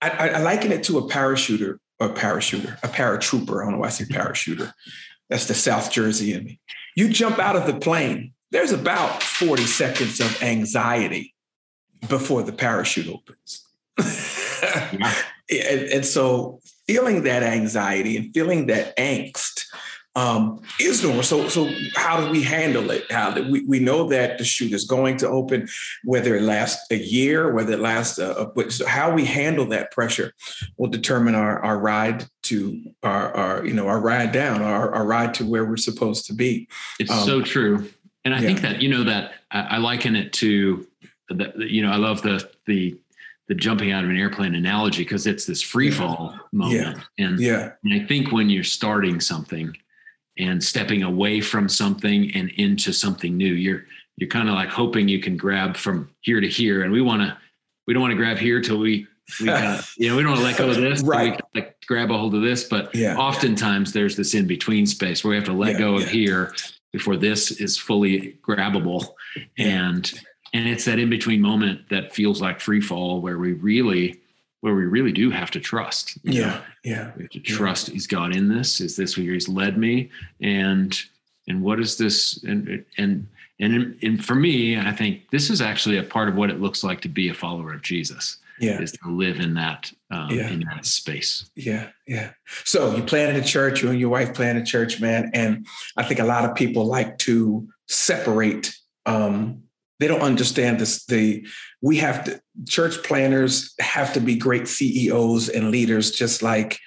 I, 0.01 0.09
I, 0.09 0.27
I 0.27 0.41
liken 0.41 0.71
it 0.71 0.83
to 0.83 0.97
a 0.97 1.07
parachuter 1.09 1.79
a 2.01 2.09
parachuter, 2.09 2.77
a 2.83 2.87
paratrooper. 2.87 3.61
I 3.61 3.65
don't 3.65 3.73
know 3.73 3.77
why 3.79 3.87
I 3.87 3.91
say 3.91 4.05
parachuter. 4.05 4.73
That's 5.29 5.45
the 5.45 5.53
South 5.53 5.91
Jersey 5.91 6.33
in 6.33 6.43
me. 6.43 6.59
You 6.95 7.09
jump 7.09 7.39
out 7.39 7.55
of 7.55 7.67
the 7.67 7.79
plane. 7.79 8.33
There's 8.49 8.71
about 8.71 9.23
40 9.23 9.63
seconds 9.63 10.19
of 10.19 10.41
anxiety 10.41 11.33
before 12.09 12.43
the 12.43 12.51
parachute 12.51 13.07
opens. 13.07 13.67
yeah. 13.97 15.13
and, 15.49 15.81
and 15.81 16.05
so 16.05 16.59
feeling 16.87 17.23
that 17.23 17.43
anxiety 17.43 18.17
and 18.17 18.33
feeling 18.33 18.65
that 18.65 18.97
angst 18.97 19.67
um, 20.15 20.61
is 20.79 21.03
normal. 21.03 21.23
So, 21.23 21.47
so 21.47 21.69
how 21.95 22.19
do 22.19 22.31
we 22.31 22.43
handle 22.43 22.91
it? 22.91 23.09
How 23.09 23.31
do 23.31 23.49
we, 23.49 23.63
we 23.65 23.79
know 23.79 24.09
that 24.09 24.37
the 24.37 24.43
chute 24.43 24.73
is 24.73 24.85
going 24.85 25.17
to 25.17 25.27
open, 25.29 25.67
whether 26.03 26.35
it 26.35 26.41
lasts 26.41 26.85
a 26.91 26.97
year, 26.97 27.53
whether 27.53 27.73
it 27.73 27.79
lasts 27.79 28.19
a, 28.19 28.51
a 28.55 28.71
so 28.71 28.85
how 28.85 29.13
we 29.13 29.25
handle 29.25 29.65
that 29.67 29.91
pressure 29.91 30.33
will 30.77 30.89
determine 30.89 31.33
our, 31.35 31.59
our 31.59 31.79
ride 31.79 32.25
to 32.43 32.81
our, 33.03 33.33
our, 33.33 33.65
you 33.65 33.73
know, 33.73 33.87
our 33.87 34.01
ride 34.01 34.31
down, 34.31 34.61
our, 34.61 34.93
our 34.93 35.05
ride 35.05 35.33
to 35.35 35.45
where 35.45 35.63
we're 35.63 35.77
supposed 35.77 36.25
to 36.25 36.33
be. 36.33 36.67
It's 36.99 37.11
um, 37.11 37.25
so 37.25 37.41
true. 37.41 37.89
And 38.25 38.35
I 38.35 38.39
yeah. 38.39 38.47
think 38.47 38.61
that, 38.61 38.81
you 38.81 38.89
know, 38.89 39.05
that 39.05 39.35
I, 39.49 39.61
I 39.61 39.77
liken 39.77 40.15
it 40.15 40.33
to 40.33 40.85
the, 41.29 41.53
you 41.57 41.81
know, 41.81 41.91
I 41.91 41.95
love 41.95 42.21
the, 42.21 42.49
the, 42.65 42.97
the 43.47 43.55
jumping 43.55 43.91
out 43.91 44.03
of 44.03 44.09
an 44.09 44.17
airplane 44.17 44.55
analogy 44.55 45.03
because 45.03 45.25
it's 45.25 45.45
this 45.45 45.61
free 45.61 45.91
fall 45.91 46.33
yeah. 46.33 46.39
moment. 46.51 46.99
Yeah. 47.17 47.25
And, 47.25 47.39
yeah. 47.39 47.71
and 47.83 47.93
I 47.93 48.05
think 48.05 48.31
when 48.31 48.49
you're 48.49 48.63
starting 48.63 49.19
something, 49.19 49.75
and 50.41 50.61
stepping 50.63 51.03
away 51.03 51.39
from 51.39 51.69
something 51.69 52.31
and 52.35 52.49
into 52.51 52.91
something 52.91 53.37
new. 53.37 53.53
You're 53.53 53.85
you're 54.17 54.29
kind 54.29 54.49
of 54.49 54.55
like 54.55 54.69
hoping 54.69 55.07
you 55.07 55.19
can 55.19 55.37
grab 55.37 55.77
from 55.77 56.09
here 56.21 56.41
to 56.41 56.47
here, 56.47 56.83
and 56.83 56.91
we 56.91 57.01
want 57.01 57.21
to 57.21 57.37
we 57.87 57.93
don't 57.93 58.01
want 58.01 58.11
to 58.11 58.17
grab 58.17 58.37
here 58.37 58.59
till 58.59 58.79
we 58.79 59.07
we 59.39 59.45
got 59.45 59.85
you 59.97 60.09
know 60.09 60.15
we 60.15 60.23
don't 60.23 60.31
want 60.31 60.41
to 60.41 60.45
let 60.45 60.57
go 60.57 60.69
of 60.69 60.75
this 60.77 61.01
right 61.03 61.39
we 61.53 61.61
like 61.61 61.77
grab 61.87 62.11
a 62.11 62.17
hold 62.17 62.35
of 62.35 62.41
this 62.41 62.63
but 62.65 62.93
yeah, 62.93 63.15
oftentimes 63.17 63.89
yeah. 63.89 64.01
there's 64.01 64.15
this 64.15 64.33
in 64.33 64.47
between 64.47 64.85
space 64.85 65.23
where 65.23 65.29
we 65.29 65.35
have 65.35 65.45
to 65.45 65.53
let 65.53 65.73
yeah, 65.73 65.79
go 65.79 65.95
of 65.95 66.07
here 66.07 66.53
before 66.91 67.15
this 67.15 67.51
is 67.51 67.77
fully 67.77 68.37
grabbable 68.45 69.13
and 69.57 70.13
and 70.53 70.67
it's 70.67 70.85
that 70.85 70.99
in 70.99 71.09
between 71.09 71.41
moment 71.41 71.87
that 71.89 72.13
feels 72.13 72.41
like 72.41 72.59
free 72.59 72.81
fall 72.81 73.21
where 73.21 73.37
we 73.37 73.53
really 73.53 74.19
where 74.61 74.73
we 74.73 74.85
really 74.85 75.11
do 75.11 75.29
have 75.29 75.51
to 75.51 75.59
trust. 75.59 76.17
Yeah, 76.23 76.41
know? 76.41 76.61
yeah. 76.83 77.11
We 77.17 77.23
have 77.23 77.31
to 77.31 77.39
trust 77.39 77.89
yeah. 77.89 77.93
He's 77.95 78.07
God 78.07 78.35
in 78.35 78.47
this. 78.47 78.79
Is 78.79 78.95
this 78.95 79.17
where 79.17 79.33
He's 79.33 79.49
led 79.49 79.77
me? 79.77 80.09
And 80.39 80.97
and 81.47 81.61
what 81.61 81.79
is 81.79 81.97
this? 81.97 82.41
And 82.43 82.85
and 82.97 83.27
and 83.59 83.97
and 84.01 84.23
for 84.23 84.35
me, 84.35 84.79
I 84.79 84.91
think 84.91 85.29
this 85.31 85.49
is 85.49 85.61
actually 85.61 85.97
a 85.97 86.03
part 86.03 86.29
of 86.29 86.35
what 86.35 86.49
it 86.49 86.61
looks 86.61 86.83
like 86.83 87.01
to 87.01 87.09
be 87.09 87.29
a 87.29 87.33
follower 87.33 87.73
of 87.73 87.81
Jesus. 87.81 88.37
yeah. 88.59 88.79
is 88.79 88.91
to 88.91 89.09
live 89.09 89.39
in 89.39 89.55
that 89.55 89.91
um, 90.11 90.29
yeah. 90.29 90.49
in 90.49 90.59
that 90.71 90.85
space. 90.85 91.49
Yeah, 91.55 91.89
yeah. 92.07 92.31
So 92.63 92.95
you 92.95 93.03
planted 93.03 93.43
a 93.43 93.45
church. 93.45 93.81
You 93.81 93.89
and 93.89 93.99
your 93.99 94.09
wife 94.09 94.33
planted 94.33 94.63
a 94.63 94.65
church, 94.65 95.01
man. 95.01 95.31
And 95.33 95.65
I 95.97 96.03
think 96.03 96.19
a 96.19 96.25
lot 96.25 96.45
of 96.45 96.55
people 96.55 96.85
like 96.85 97.17
to 97.19 97.67
separate. 97.87 98.77
Um, 99.05 99.63
they 100.01 100.07
don't 100.07 100.21
understand 100.21 100.79
this. 100.79 101.05
The 101.05 101.45
we 101.79 101.97
have 101.97 102.23
to 102.23 102.41
church 102.67 103.03
planters 103.03 103.75
have 103.79 104.13
to 104.13 104.19
be 104.19 104.35
great 104.35 104.67
CEOs 104.67 105.47
and 105.47 105.69
leaders, 105.69 106.09
just 106.09 106.41
like 106.41 106.79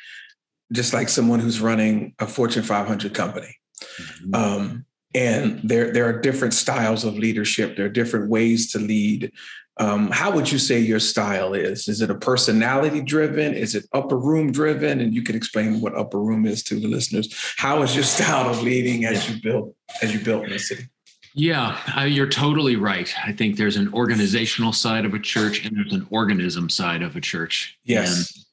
just 0.73 0.93
like 0.93 1.09
someone 1.09 1.39
who's 1.39 1.61
running 1.61 2.15
a 2.19 2.27
Fortune 2.27 2.65
500 2.65 3.15
company. 3.15 3.57
Mm-hmm. 3.81 4.35
Um, 4.35 4.87
and 5.15 5.61
there 5.63 5.93
there 5.93 6.07
are 6.07 6.21
different 6.21 6.55
styles 6.55 7.05
of 7.05 7.17
leadership. 7.17 7.77
There 7.77 7.87
are 7.87 8.01
different 8.01 8.31
ways 8.31 8.73
to 8.73 8.81
lead. 8.81 9.31
Um, 9.79 10.11
how 10.11 10.33
would 10.33 10.51
you 10.51 10.59
say 10.59 10.81
your 10.81 11.01
style 11.01 11.55
is? 11.55 11.87
Is 11.87 12.01
it 12.01 12.11
a 12.11 12.17
personality 12.17 13.01
driven? 13.01 13.55
Is 13.55 13.77
it 13.77 13.87
upper 13.93 14.17
room 14.17 14.51
driven? 14.51 15.01
And 15.01 15.15
you 15.15 15.23
can 15.23 15.37
explain 15.37 15.81
what 15.81 15.97
upper 15.97 16.21
room 16.21 16.47
is 16.47 16.65
to 16.65 16.81
the 16.81 16.89
listeners. 16.89 17.33
How 17.59 17.83
is 17.83 17.95
your 17.95 18.05
style 18.05 18.51
of 18.51 18.61
leading 18.61 19.05
as 19.05 19.31
you 19.31 19.41
build 19.41 19.73
as 20.03 20.13
you 20.13 20.19
built 20.19 20.45
in 20.45 20.51
the 20.51 20.59
city? 20.59 20.89
Yeah, 21.35 21.81
I, 21.89 22.07
you're 22.07 22.29
totally 22.29 22.77
right. 22.77 23.13
I 23.25 23.33
think 23.33 23.57
there's 23.57 23.77
an 23.77 23.93
organizational 23.93 24.73
side 24.73 25.05
of 25.05 25.15
a 25.15 25.19
church 25.19 25.65
and 25.67 25.77
there's 25.77 25.93
an 25.93 26.07
organism 26.11 26.71
side 26.71 27.03
of 27.03 27.17
a 27.17 27.21
church. 27.21 27.77
Yes. 27.85 28.45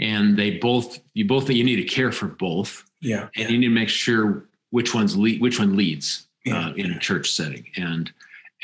And, 0.00 0.10
and 0.10 0.38
they 0.38 0.58
both, 0.58 0.98
you 1.14 1.26
both, 1.26 1.48
you 1.48 1.62
need 1.62 1.76
to 1.76 1.84
care 1.84 2.10
for 2.10 2.26
both. 2.26 2.84
Yeah. 3.00 3.28
And 3.36 3.50
you 3.50 3.58
need 3.58 3.68
to 3.68 3.72
make 3.72 3.88
sure 3.88 4.48
which 4.70 4.94
one's 4.94 5.16
lead, 5.16 5.40
which 5.40 5.60
one 5.60 5.76
leads 5.76 6.26
yeah. 6.44 6.68
uh, 6.68 6.72
in 6.72 6.90
a 6.90 6.98
church 6.98 7.30
setting. 7.30 7.66
And, 7.76 8.12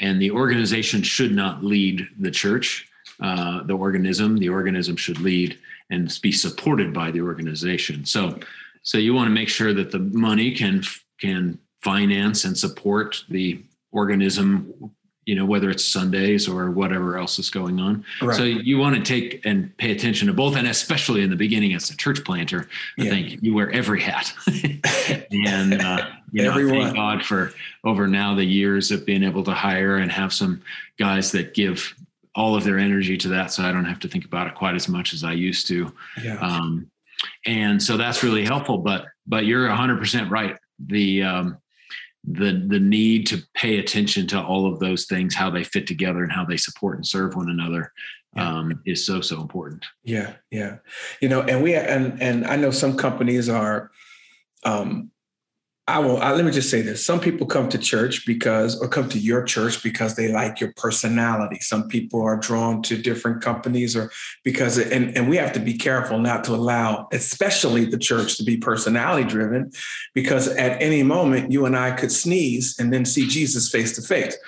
and 0.01 0.21
the 0.21 0.33
organization 0.33 1.03
should 1.03 1.33
not 1.33 1.63
lead 1.63 2.09
the 2.19 2.33
church, 2.33 2.89
uh, 3.21 3.63
the 3.63 3.75
organism. 3.75 4.37
The 4.39 4.49
organism 4.49 4.97
should 4.97 5.21
lead 5.21 5.57
and 5.91 6.13
be 6.23 6.33
supported 6.33 6.93
by 6.93 7.13
the 7.13 7.21
organization. 7.21 8.05
So, 8.05 8.41
so 8.83 8.99
you 8.99 9.15
want 9.15 9.29
to 9.29 9.35
make 9.35 9.49
sure 9.49 9.73
that 9.73 9.93
the 9.93 10.01
money 10.01 10.53
can 10.57 10.83
can 11.21 11.59
finance 11.85 12.45
and 12.45 12.57
support 12.57 13.23
the 13.29 13.63
organism 13.93 14.91
you 15.27 15.35
know 15.35 15.45
whether 15.45 15.71
it's 15.71 15.85
sundays 15.85 16.49
or 16.49 16.71
whatever 16.71 17.17
else 17.17 17.39
is 17.39 17.51
going 17.51 17.79
on 17.79 18.05
right. 18.23 18.37
so 18.37 18.43
you 18.43 18.79
want 18.79 18.97
to 18.97 19.03
take 19.03 19.45
and 19.45 19.75
pay 19.77 19.93
attention 19.93 20.27
to 20.27 20.35
both 20.35 20.57
and 20.57 20.67
especially 20.67 21.23
in 21.23 21.31
the 21.31 21.37
beginning 21.37 21.75
as 21.75 21.91
a 21.91 21.97
church 21.97 22.25
planter 22.25 22.69
i 22.99 23.05
yeah. 23.05 23.11
think 23.11 23.43
you 23.43 23.55
wear 23.55 23.71
every 23.71 24.01
hat 24.01 24.33
and 25.31 25.81
uh, 25.81 26.09
you 26.33 26.43
know 26.43 26.51
Everyone. 26.51 26.83
thank 26.83 26.97
god 26.97 27.25
for 27.25 27.53
over 27.85 28.07
now 28.07 28.35
the 28.35 28.45
years 28.45 28.91
of 28.91 29.07
being 29.07 29.23
able 29.23 29.45
to 29.45 29.53
hire 29.53 29.97
and 29.97 30.11
have 30.11 30.33
some 30.33 30.63
guys 30.99 31.33
that 31.33 31.55
give 31.55 31.95
all 32.35 32.57
of 32.57 32.65
their 32.65 32.79
energy 32.79 33.17
to 33.19 33.29
that 33.29 33.53
so 33.53 33.63
i 33.63 33.73
don't 33.73 33.85
have 33.85 34.01
to 34.01 34.09
think 34.09 34.25
about 34.25 34.47
it 34.47 34.55
quite 34.55 34.75
as 34.75 34.89
much 34.89 35.15
as 35.15 35.23
i 35.23 35.33
used 35.33 35.67
to 35.69 35.93
yeah. 36.23 36.39
um, 36.39 36.91
and 37.47 37.83
so 37.83 37.97
that's 37.97 38.23
really 38.23 38.45
helpful 38.45 38.79
but 38.79 39.07
but 39.27 39.47
you're 39.47 39.69
100% 39.69 40.31
right 40.31 40.57
the 40.79 41.23
um, 41.23 41.57
the 42.27 42.65
the 42.69 42.81
need 42.81 43.27
to 43.29 43.43
pay 43.55 43.79
attention 43.79 44.27
to 44.29 44.43
all 44.43 44.73
of 44.73 44.81
those 44.81 45.07
things, 45.07 45.35
how 45.35 45.51
they 45.51 45.65
fit 45.65 45.87
together, 45.87 46.23
and 46.23 46.33
how 46.33 46.45
they 46.45 46.57
support 46.57 46.97
and 46.97 47.07
serve 47.07 47.37
one 47.37 47.51
another, 47.51 47.93
um, 48.37 48.81
is 48.87 49.07
so 49.07 49.21
so 49.21 49.41
important. 49.41 49.85
Yeah, 50.03 50.35
yeah, 50.51 50.77
you 51.21 51.29
know, 51.29 51.43
and 51.43 51.63
we 51.63 51.75
and 51.75 52.21
and 52.23 52.47
I 52.47 52.57
know 52.57 52.71
some 52.71 52.97
companies 52.97 53.49
are 53.49 53.91
um, 54.65 55.11
I 55.87 55.99
will. 55.99 56.17
I, 56.17 56.33
let 56.33 56.47
me 56.47 56.51
just 56.51 56.71
say 56.71 56.81
this: 56.81 57.05
some 57.05 57.21
people 57.21 57.47
come 57.47 57.69
to 57.69 57.77
church 57.77 58.25
because, 58.27 58.81
or 58.81 58.89
come 58.89 59.07
to 59.11 59.19
your 59.19 59.43
church 59.43 59.83
because 59.83 60.17
they 60.17 60.33
like 60.33 60.59
your 60.59 60.73
personality. 60.79 61.59
Some 61.61 61.89
people 61.89 62.23
are 62.23 62.39
drawn 62.39 62.81
to 62.85 62.97
different 62.97 63.43
companies, 63.43 63.95
or 63.95 64.11
because, 64.45 64.79
and 64.79 65.15
and 65.15 65.29
we 65.29 65.37
have 65.37 65.53
to 65.53 65.61
be 65.61 65.77
careful 65.77 66.19
not 66.19 66.43
to 66.45 66.55
allow, 66.55 67.07
especially 67.13 67.85
the 67.85 67.99
church, 67.99 68.39
to 68.39 68.45
be 68.45 68.57
personality 68.57 69.29
driven, 69.29 69.73
because 70.15 70.49
at 70.49 70.81
any 70.81 71.03
moment 71.03 71.53
you 71.53 71.67
and 71.67 71.77
I 71.77 71.91
could 71.91 72.13
sneeze 72.13 72.79
and 72.79 72.91
then 72.91 73.05
see 73.05 73.29
Jesus 73.29 73.71
face 73.71 73.95
to 73.97 74.03
face. 74.03 74.39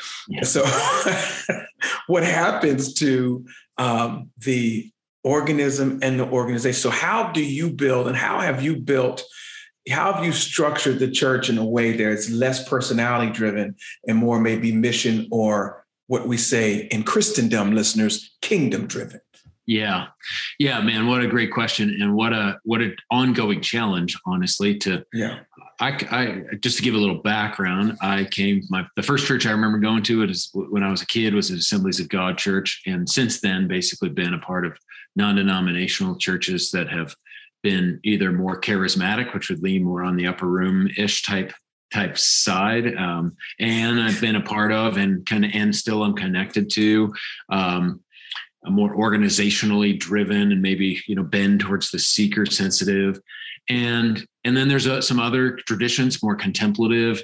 So, 0.42 0.64
what 2.06 2.24
happens 2.24 2.94
to 2.94 3.44
um, 3.76 4.30
the 4.38 4.90
organism 5.22 5.98
and 6.00 6.18
the 6.18 6.24
organization? 6.24 6.80
So, 6.80 6.88
how 6.88 7.30
do 7.32 7.44
you 7.44 7.68
build, 7.68 8.08
and 8.08 8.16
how 8.16 8.40
have 8.40 8.62
you 8.62 8.76
built? 8.76 9.22
How 9.88 10.12
have 10.12 10.24
you 10.24 10.32
structured 10.32 10.98
the 10.98 11.10
church 11.10 11.48
in 11.48 11.58
a 11.58 11.64
way 11.64 11.96
that 11.96 12.12
it's 12.12 12.30
less 12.30 12.68
personality 12.68 13.30
driven 13.30 13.76
and 14.06 14.18
more 14.18 14.40
maybe 14.40 14.72
mission 14.72 15.28
or 15.30 15.84
what 16.08 16.26
we 16.26 16.36
say 16.36 16.88
in 16.90 17.02
Christendom 17.02 17.72
listeners, 17.72 18.36
kingdom 18.42 18.86
driven? 18.86 19.20
Yeah. 19.66 20.06
Yeah, 20.60 20.80
man, 20.80 21.08
what 21.08 21.22
a 21.22 21.26
great 21.26 21.52
question 21.52 21.98
and 22.00 22.14
what 22.14 22.32
a 22.32 22.58
what 22.64 22.80
an 22.82 22.94
ongoing 23.10 23.60
challenge 23.60 24.16
honestly 24.24 24.76
to 24.78 25.04
Yeah. 25.12 25.40
I, 25.78 25.88
I 26.10 26.54
just 26.60 26.78
to 26.78 26.82
give 26.82 26.94
a 26.94 26.98
little 26.98 27.20
background, 27.20 27.98
I 28.00 28.24
came 28.24 28.62
my 28.70 28.86
the 28.94 29.02
first 29.02 29.26
church 29.26 29.44
I 29.44 29.50
remember 29.50 29.78
going 29.78 30.04
to 30.04 30.22
it 30.22 30.30
is 30.30 30.50
when 30.54 30.82
I 30.82 30.90
was 30.90 31.02
a 31.02 31.06
kid 31.06 31.34
was 31.34 31.50
an 31.50 31.58
Assemblies 31.58 32.00
of 32.00 32.08
God 32.08 32.38
church 32.38 32.82
and 32.86 33.08
since 33.08 33.40
then 33.40 33.66
basically 33.66 34.08
been 34.08 34.34
a 34.34 34.38
part 34.38 34.64
of 34.64 34.78
non-denominational 35.16 36.16
churches 36.16 36.70
that 36.70 36.88
have 36.88 37.14
been 37.62 38.00
either 38.04 38.32
more 38.32 38.60
charismatic, 38.60 39.34
which 39.34 39.50
would 39.50 39.62
lean 39.62 39.82
more 39.82 40.02
on 40.02 40.16
the 40.16 40.26
upper 40.26 40.46
room 40.46 40.88
ish 40.96 41.24
type 41.24 41.52
type 41.92 42.18
side, 42.18 42.96
um, 42.96 43.36
and 43.60 44.00
I've 44.00 44.20
been 44.20 44.36
a 44.36 44.42
part 44.42 44.72
of 44.72 44.96
and 44.96 45.24
kind 45.24 45.44
of 45.44 45.52
and 45.54 45.74
still 45.74 46.02
I'm 46.02 46.14
connected 46.14 46.70
to. 46.70 47.14
Um, 47.50 48.00
a 48.64 48.70
more 48.70 48.96
organizationally 48.96 49.98
driven 49.98 50.50
and 50.50 50.60
maybe 50.60 51.00
you 51.06 51.14
know 51.14 51.22
bend 51.22 51.60
towards 51.60 51.90
the 51.90 51.98
seeker 52.00 52.44
sensitive 52.44 53.20
and 53.68 54.26
and 54.44 54.56
then 54.56 54.68
there's 54.68 54.86
a, 54.86 55.00
some 55.02 55.18
other 55.18 55.52
traditions 55.66 56.22
more 56.22 56.34
contemplative 56.34 57.22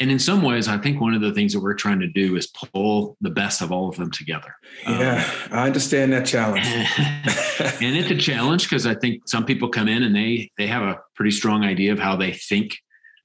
and 0.00 0.10
in 0.10 0.18
some 0.18 0.42
ways 0.42 0.68
i 0.68 0.76
think 0.78 1.00
one 1.00 1.14
of 1.14 1.20
the 1.20 1.32
things 1.32 1.52
that 1.52 1.60
we're 1.60 1.74
trying 1.74 2.00
to 2.00 2.08
do 2.08 2.36
is 2.36 2.46
pull 2.48 3.16
the 3.20 3.30
best 3.30 3.62
of 3.62 3.72
all 3.72 3.88
of 3.88 3.96
them 3.96 4.10
together 4.10 4.54
yeah 4.84 5.24
um, 5.50 5.58
i 5.58 5.66
understand 5.66 6.12
that 6.12 6.26
challenge 6.26 6.66
and 7.82 7.96
it's 7.96 8.10
a 8.10 8.16
challenge 8.16 8.64
because 8.64 8.86
i 8.86 8.94
think 8.94 9.26
some 9.26 9.44
people 9.44 9.68
come 9.68 9.88
in 9.88 10.02
and 10.02 10.14
they 10.14 10.50
they 10.58 10.66
have 10.66 10.82
a 10.82 10.98
pretty 11.14 11.30
strong 11.30 11.64
idea 11.64 11.92
of 11.92 11.98
how 11.98 12.16
they 12.16 12.32
think 12.32 12.76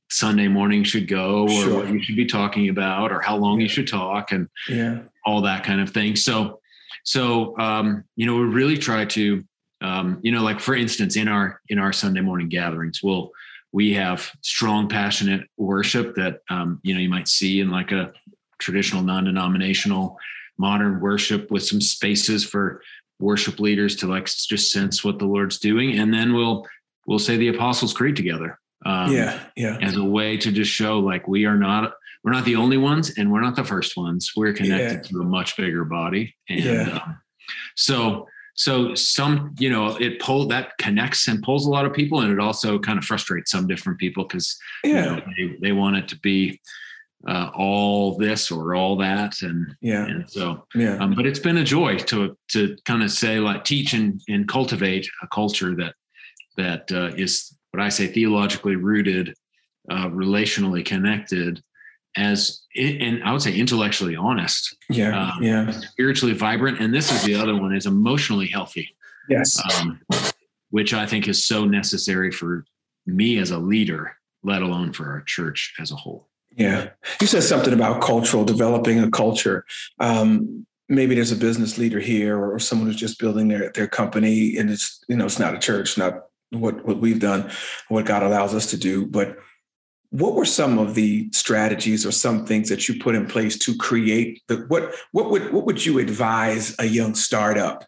sunday 0.10 0.48
morning 0.48 0.84
should 0.84 1.08
go 1.08 1.44
or 1.44 1.50
sure. 1.50 1.76
what 1.76 1.90
you 1.90 2.02
should 2.02 2.16
be 2.16 2.26
talking 2.26 2.70
about 2.70 3.12
or 3.12 3.20
how 3.20 3.36
long 3.36 3.60
yeah. 3.60 3.64
you 3.64 3.70
should 3.70 3.88
talk 3.88 4.32
and 4.32 4.48
yeah 4.70 5.00
all 5.26 5.42
that 5.42 5.64
kind 5.64 5.82
of 5.82 5.90
thing 5.90 6.16
so 6.16 6.60
so 7.04 7.58
um, 7.58 8.04
you 8.18 8.26
know 8.26 8.36
we 8.36 8.44
really 8.44 8.78
try 8.78 9.06
to 9.06 9.44
um, 9.82 10.20
you 10.24 10.32
know 10.32 10.44
like 10.44 10.60
for 10.60 10.76
instance 10.76 11.16
in 11.16 11.28
our 11.28 11.62
in 11.70 11.80
our 11.80 11.94
sunday 11.94 12.22
morning 12.22 12.50
gatherings 12.50 13.02
we'll 13.02 13.32
we 13.78 13.94
have 13.94 14.32
strong, 14.42 14.90
passionate 14.90 15.48
worship 15.56 16.16
that 16.16 16.40
um, 16.50 16.80
you 16.82 16.96
know 16.96 17.00
you 17.00 17.10
might 17.10 17.28
see 17.28 17.60
in 17.60 17.70
like 17.70 17.92
a 17.92 18.12
traditional 18.58 19.04
non-denominational 19.04 20.18
modern 20.58 21.00
worship 21.00 21.52
with 21.52 21.64
some 21.64 21.80
spaces 21.80 22.44
for 22.44 22.82
worship 23.20 23.60
leaders 23.60 23.96
to 23.98 24.08
like 24.08 24.26
just 24.26 24.72
sense 24.72 25.04
what 25.04 25.20
the 25.20 25.28
Lord's 25.28 25.60
doing, 25.60 26.00
and 26.00 26.12
then 26.12 26.34
we'll 26.34 26.66
we'll 27.06 27.20
say 27.20 27.38
the 27.38 27.50
Apostles' 27.50 27.94
Creed 27.94 28.16
together. 28.16 28.58
Um, 28.84 29.12
yeah, 29.12 29.40
yeah. 29.56 29.78
As 29.80 29.96
a 29.96 30.04
way 30.04 30.38
to 30.38 30.52
just 30.52 30.72
show 30.72 30.98
like 30.98 31.28
we 31.28 31.46
are 31.46 31.56
not 31.56 31.94
we're 32.24 32.32
not 32.32 32.46
the 32.46 32.56
only 32.56 32.78
ones, 32.78 33.14
and 33.16 33.32
we're 33.32 33.42
not 33.42 33.56
the 33.56 33.64
first 33.64 33.96
ones. 33.96 34.32
We're 34.36 34.54
connected 34.54 35.04
yeah. 35.04 35.20
to 35.20 35.22
a 35.22 35.24
much 35.24 35.56
bigger 35.56 35.86
body, 35.86 36.36
and 36.50 36.64
yeah. 36.64 37.00
um, 37.06 37.22
so 37.76 38.28
so 38.58 38.96
some 38.96 39.54
you 39.60 39.70
know 39.70 39.96
it 39.98 40.20
pull 40.20 40.46
that 40.48 40.78
connects 40.80 41.28
and 41.28 41.44
pulls 41.44 41.66
a 41.66 41.70
lot 41.70 41.86
of 41.86 41.94
people 41.94 42.22
and 42.22 42.34
it 42.34 42.40
also 42.40 42.78
kind 42.78 42.98
of 42.98 43.06
frustrates 43.06 43.52
some 43.52 43.68
different 43.68 44.00
people 44.00 44.24
because 44.24 44.58
yeah. 44.84 44.90
you 44.90 45.02
know 45.02 45.22
they, 45.38 45.58
they 45.62 45.72
want 45.72 45.96
it 45.96 46.08
to 46.08 46.20
be 46.20 46.60
uh, 47.28 47.50
all 47.56 48.18
this 48.18 48.52
or 48.52 48.76
all 48.76 48.96
that 48.96 49.42
and 49.42 49.76
yeah 49.82 50.06
and 50.06 50.30
so 50.30 50.66
yeah 50.76 50.98
um, 50.98 51.14
but 51.14 51.26
it's 51.26 51.40
been 51.40 51.58
a 51.58 51.64
joy 51.64 51.98
to 51.98 52.38
to 52.48 52.76
kind 52.86 53.04
of 53.04 53.12
say 53.12 53.40
like 53.40 53.64
teach 53.64 53.94
and, 53.94 54.22
and 54.28 54.48
cultivate 54.48 55.08
a 55.22 55.28
culture 55.28 55.76
that 55.76 55.94
that 56.58 56.92
uh, 56.92 57.12
is 57.16 57.56
what 57.72 57.82
i 57.82 57.90
say 57.90 58.08
theologically 58.08 58.76
rooted 58.76 59.34
uh, 59.90 60.08
relationally 60.10 60.84
connected 60.84 61.62
as 62.18 62.62
and 62.76 63.24
I 63.24 63.32
would 63.32 63.42
say 63.42 63.58
intellectually 63.58 64.16
honest. 64.16 64.76
Yeah, 64.90 65.32
um, 65.32 65.44
yeah. 65.44 65.72
Spiritually 65.72 66.34
vibrant, 66.34 66.80
and 66.80 66.94
this 66.94 67.12
is 67.12 67.24
the 67.24 67.36
other 67.36 67.56
one 67.56 67.76
is 67.76 67.86
emotionally 67.86 68.48
healthy. 68.48 68.96
Yes, 69.30 69.62
um, 69.80 70.02
which 70.70 70.94
I 70.94 71.06
think 71.06 71.28
is 71.28 71.46
so 71.46 71.66
necessary 71.66 72.32
for 72.32 72.66
me 73.06 73.38
as 73.38 73.52
a 73.52 73.58
leader, 73.58 74.18
let 74.44 74.62
alone 74.62 74.94
for 74.94 75.10
our 75.10 75.22
church 75.22 75.74
as 75.80 75.92
a 75.92 75.96
whole. 75.96 76.28
Yeah, 76.56 76.90
you 77.22 77.28
said 77.28 77.44
something 77.44 77.74
about 77.74 78.02
cultural 78.02 78.44
developing 78.44 79.00
a 79.00 79.10
culture. 79.12 79.66
Um, 80.00 80.66
maybe 80.90 81.16
there's 81.16 81.32
a 81.32 81.38
business 81.38 81.78
leader 81.78 82.00
here 82.00 82.38
or 82.38 82.58
someone 82.60 82.88
who's 82.88 82.96
just 82.96 83.20
building 83.20 83.48
their 83.48 83.72
their 83.72 83.88
company, 83.88 84.58
and 84.58 84.70
it's 84.70 85.04
you 85.08 85.16
know 85.16 85.26
it's 85.26 85.40
not 85.40 85.56
a 85.56 85.60
church, 85.60 85.98
not 85.98 86.24
what 86.52 86.86
what 86.86 87.00
we've 87.00 87.20
done, 87.20 87.52
what 87.90 88.06
God 88.06 88.24
allows 88.24 88.54
us 88.54 88.68
to 88.72 88.78
do, 88.78 89.06
but 89.06 89.38
what 90.10 90.36
were 90.36 90.46
some 90.46 90.80
of 90.80 90.96
the 90.96 91.30
strategies 91.32 92.06
or 92.06 92.12
some 92.12 92.46
things 92.46 92.70
that 92.70 92.88
you 92.88 93.00
put 93.00 93.16
in 93.16 93.28
place 93.28 93.58
to 93.60 93.76
create 93.76 94.42
the 94.48 94.58
what 94.68 94.94
what 95.12 95.30
would 95.30 95.52
what 95.52 95.66
would 95.66 95.86
you 95.86 96.00
advise 96.00 96.76
a 96.80 96.86
young 96.86 97.14
startup 97.16 97.86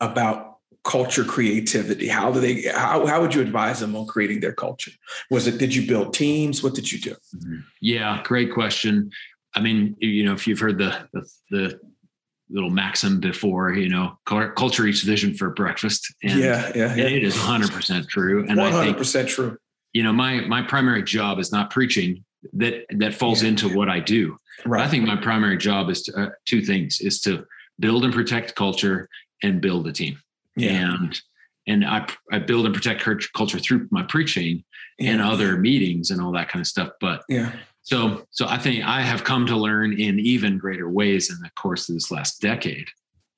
about 0.00 0.58
culture 0.84 1.24
creativity? 1.24 2.08
How 2.08 2.32
do 2.32 2.40
they? 2.40 2.62
How 2.62 3.06
how 3.06 3.20
would 3.20 3.34
you 3.34 3.42
advise 3.42 3.80
them 3.80 3.94
on 3.94 4.06
creating 4.06 4.40
their 4.40 4.52
culture? 4.52 4.92
Was 5.30 5.46
it 5.46 5.58
did 5.58 5.74
you 5.74 5.86
build 5.86 6.14
teams? 6.14 6.62
What 6.62 6.74
did 6.74 6.90
you 6.90 6.98
do? 6.98 7.16
Mm-hmm. 7.36 7.56
Yeah, 7.80 8.22
great 8.24 8.52
question. 8.52 9.10
I 9.54 9.60
mean, 9.60 9.96
you 9.98 10.24
know, 10.24 10.32
if 10.34 10.46
you've 10.46 10.60
heard 10.60 10.78
the 10.78 11.08
the, 11.12 11.28
the 11.50 11.80
little 12.50 12.70
maxim 12.70 13.20
before, 13.20 13.72
you 13.72 13.88
know, 13.88 14.18
culture 14.24 14.86
eats 14.86 15.02
vision 15.02 15.34
for 15.34 15.50
breakfast. 15.50 16.14
And, 16.22 16.38
yeah, 16.38 16.70
yeah, 16.74 16.94
yeah. 16.94 17.04
it 17.04 17.24
is 17.24 17.34
100% 17.34 18.08
true. 18.08 18.46
And 18.48 18.58
100% 18.58 18.72
I 18.72 18.84
think, 18.84 19.28
true. 19.28 19.58
You 19.96 20.02
know, 20.02 20.12
my 20.12 20.40
my 20.42 20.62
primary 20.62 21.02
job 21.02 21.38
is 21.38 21.50
not 21.50 21.70
preaching. 21.70 22.24
That 22.52 22.84
that 22.98 23.14
falls 23.14 23.42
yeah, 23.42 23.50
into 23.50 23.74
what 23.74 23.88
I 23.88 24.00
do. 24.00 24.36
Right. 24.64 24.84
I 24.84 24.88
think 24.88 25.06
my 25.06 25.16
primary 25.16 25.56
job 25.56 25.88
is 25.88 26.02
to, 26.02 26.10
uh, 26.20 26.30
two 26.44 26.60
things: 26.60 27.00
is 27.00 27.20
to 27.22 27.46
build 27.80 28.04
and 28.04 28.12
protect 28.12 28.54
culture 28.54 29.08
and 29.42 29.60
build 29.60 29.86
a 29.86 29.92
team. 29.92 30.20
Yeah. 30.54 30.94
And 30.94 31.20
and 31.66 31.84
I 31.84 32.06
I 32.30 32.38
build 32.40 32.66
and 32.66 32.74
protect 32.74 33.08
culture 33.32 33.58
through 33.58 33.88
my 33.90 34.02
preaching 34.02 34.64
yeah. 34.98 35.12
and 35.12 35.22
other 35.22 35.56
meetings 35.56 36.10
and 36.10 36.20
all 36.20 36.32
that 36.32 36.50
kind 36.50 36.60
of 36.60 36.66
stuff. 36.66 36.90
But 37.00 37.22
yeah, 37.28 37.52
so, 37.86 38.26
so 38.32 38.46
I 38.48 38.58
think 38.58 38.84
I 38.84 39.00
have 39.00 39.22
come 39.22 39.46
to 39.46 39.56
learn 39.56 39.92
in 39.92 40.18
even 40.18 40.58
greater 40.58 40.90
ways 40.90 41.30
in 41.30 41.38
the 41.40 41.50
course 41.50 41.88
of 41.88 41.94
this 41.94 42.10
last 42.10 42.42
decade 42.42 42.88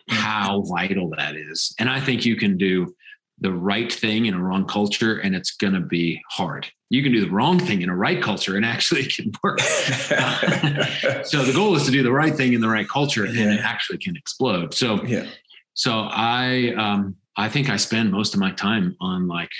how 0.08 0.62
vital 0.62 1.10
that 1.10 1.36
is. 1.36 1.74
And 1.78 1.90
I 1.90 2.00
think 2.00 2.24
you 2.24 2.34
can 2.34 2.56
do 2.56 2.94
the 3.40 3.52
right 3.52 3.92
thing 3.92 4.26
in 4.26 4.34
a 4.34 4.42
wrong 4.42 4.66
culture 4.66 5.18
and 5.18 5.34
it's 5.34 5.52
going 5.52 5.74
to 5.74 5.80
be 5.80 6.20
hard. 6.30 6.66
You 6.90 7.02
can 7.02 7.12
do 7.12 7.24
the 7.24 7.30
wrong 7.30 7.58
thing 7.58 7.82
in 7.82 7.88
a 7.88 7.94
right 7.94 8.20
culture 8.22 8.56
and 8.56 8.64
actually 8.64 9.02
it 9.02 9.14
can 9.14 9.32
work. 9.44 9.60
so 11.24 11.44
the 11.44 11.52
goal 11.54 11.76
is 11.76 11.84
to 11.84 11.90
do 11.90 12.02
the 12.02 12.12
right 12.12 12.34
thing 12.34 12.52
in 12.52 12.60
the 12.60 12.68
right 12.68 12.88
culture 12.88 13.24
and 13.24 13.36
it 13.36 13.60
actually 13.60 13.98
can 13.98 14.16
explode. 14.16 14.74
So, 14.74 15.04
yeah. 15.04 15.26
So 15.74 16.08
I, 16.10 16.74
um, 16.76 17.16
I 17.36 17.48
think 17.48 17.70
I 17.70 17.76
spend 17.76 18.10
most 18.10 18.34
of 18.34 18.40
my 18.40 18.50
time 18.50 18.96
on 19.00 19.28
like 19.28 19.50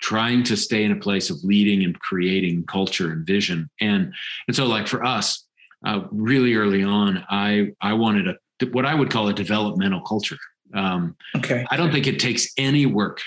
trying 0.00 0.42
to 0.42 0.56
stay 0.56 0.84
in 0.84 0.92
a 0.92 0.96
place 0.96 1.30
of 1.30 1.42
leading 1.44 1.84
and 1.84 1.98
creating 2.00 2.64
culture 2.66 3.10
and 3.12 3.26
vision. 3.26 3.70
And 3.80 4.12
and 4.48 4.56
so 4.56 4.66
like 4.66 4.88
for 4.88 5.04
us, 5.04 5.46
uh, 5.86 6.02
really 6.10 6.54
early 6.54 6.82
on, 6.82 7.24
I 7.30 7.72
I 7.80 7.94
wanted 7.94 8.28
a 8.28 8.36
what 8.72 8.84
I 8.84 8.94
would 8.94 9.10
call 9.10 9.28
a 9.28 9.32
developmental 9.32 10.00
culture. 10.00 10.38
Um, 10.74 11.16
okay. 11.36 11.64
I 11.70 11.76
don't 11.76 11.92
think 11.92 12.06
it 12.06 12.18
takes 12.18 12.52
any 12.58 12.86
work 12.86 13.20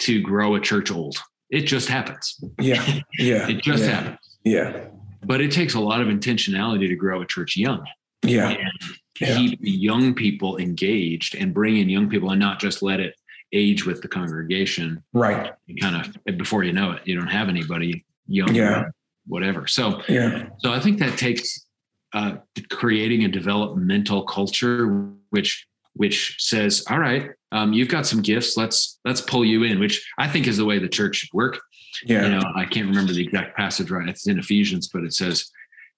to 0.00 0.20
grow 0.20 0.54
a 0.54 0.60
church 0.60 0.90
old. 0.90 1.18
It 1.50 1.62
just 1.62 1.88
happens. 1.88 2.42
Yeah. 2.60 3.00
Yeah. 3.18 3.48
it 3.50 3.62
just 3.62 3.84
yeah. 3.84 3.90
happens. 3.90 4.18
Yeah. 4.44 4.84
But 5.24 5.40
it 5.40 5.52
takes 5.52 5.74
a 5.74 5.80
lot 5.80 6.00
of 6.00 6.08
intentionality 6.08 6.88
to 6.88 6.96
grow 6.96 7.22
a 7.22 7.26
church 7.26 7.56
young. 7.56 7.84
Yeah. 8.22 8.50
And 8.50 8.70
keep 9.14 9.58
young 9.60 10.14
people 10.14 10.56
engaged 10.56 11.34
and 11.34 11.52
bring 11.52 11.76
in 11.76 11.88
young 11.88 12.08
people 12.08 12.30
and 12.30 12.40
not 12.40 12.58
just 12.58 12.82
let 12.82 13.00
it 13.00 13.14
age 13.52 13.84
with 13.84 14.00
the 14.02 14.08
congregation. 14.08 15.02
Right. 15.12 15.52
kind 15.80 15.96
of 15.96 16.38
before 16.38 16.64
you 16.64 16.72
know 16.72 16.92
it, 16.92 17.02
you 17.04 17.16
don't 17.16 17.28
have 17.28 17.48
anybody 17.48 18.04
young 18.26 18.54
yeah. 18.54 18.84
whatever. 19.26 19.66
So 19.66 20.02
yeah. 20.08 20.48
So 20.58 20.72
I 20.72 20.80
think 20.80 20.98
that 21.00 21.18
takes 21.18 21.66
uh, 22.12 22.36
creating 22.70 23.24
a 23.24 23.28
developmental 23.28 24.22
culture 24.24 25.12
which 25.30 25.66
which 26.00 26.36
says, 26.38 26.82
all 26.88 26.98
right, 26.98 27.28
um, 27.52 27.74
you've 27.74 27.90
got 27.90 28.06
some 28.06 28.22
gifts. 28.22 28.56
Let's 28.56 28.98
let's 29.04 29.20
pull 29.20 29.44
you 29.44 29.64
in, 29.64 29.78
which 29.78 30.02
I 30.16 30.28
think 30.28 30.46
is 30.46 30.56
the 30.56 30.64
way 30.64 30.78
the 30.78 30.88
church 30.88 31.16
should 31.16 31.32
work. 31.34 31.60
Yeah. 32.06 32.24
You 32.24 32.30
know, 32.30 32.42
I 32.56 32.64
can't 32.64 32.88
remember 32.88 33.12
the 33.12 33.22
exact 33.22 33.54
passage 33.54 33.90
right. 33.90 34.08
It's 34.08 34.26
in 34.26 34.38
Ephesians, 34.38 34.88
but 34.88 35.04
it 35.04 35.12
says, 35.12 35.50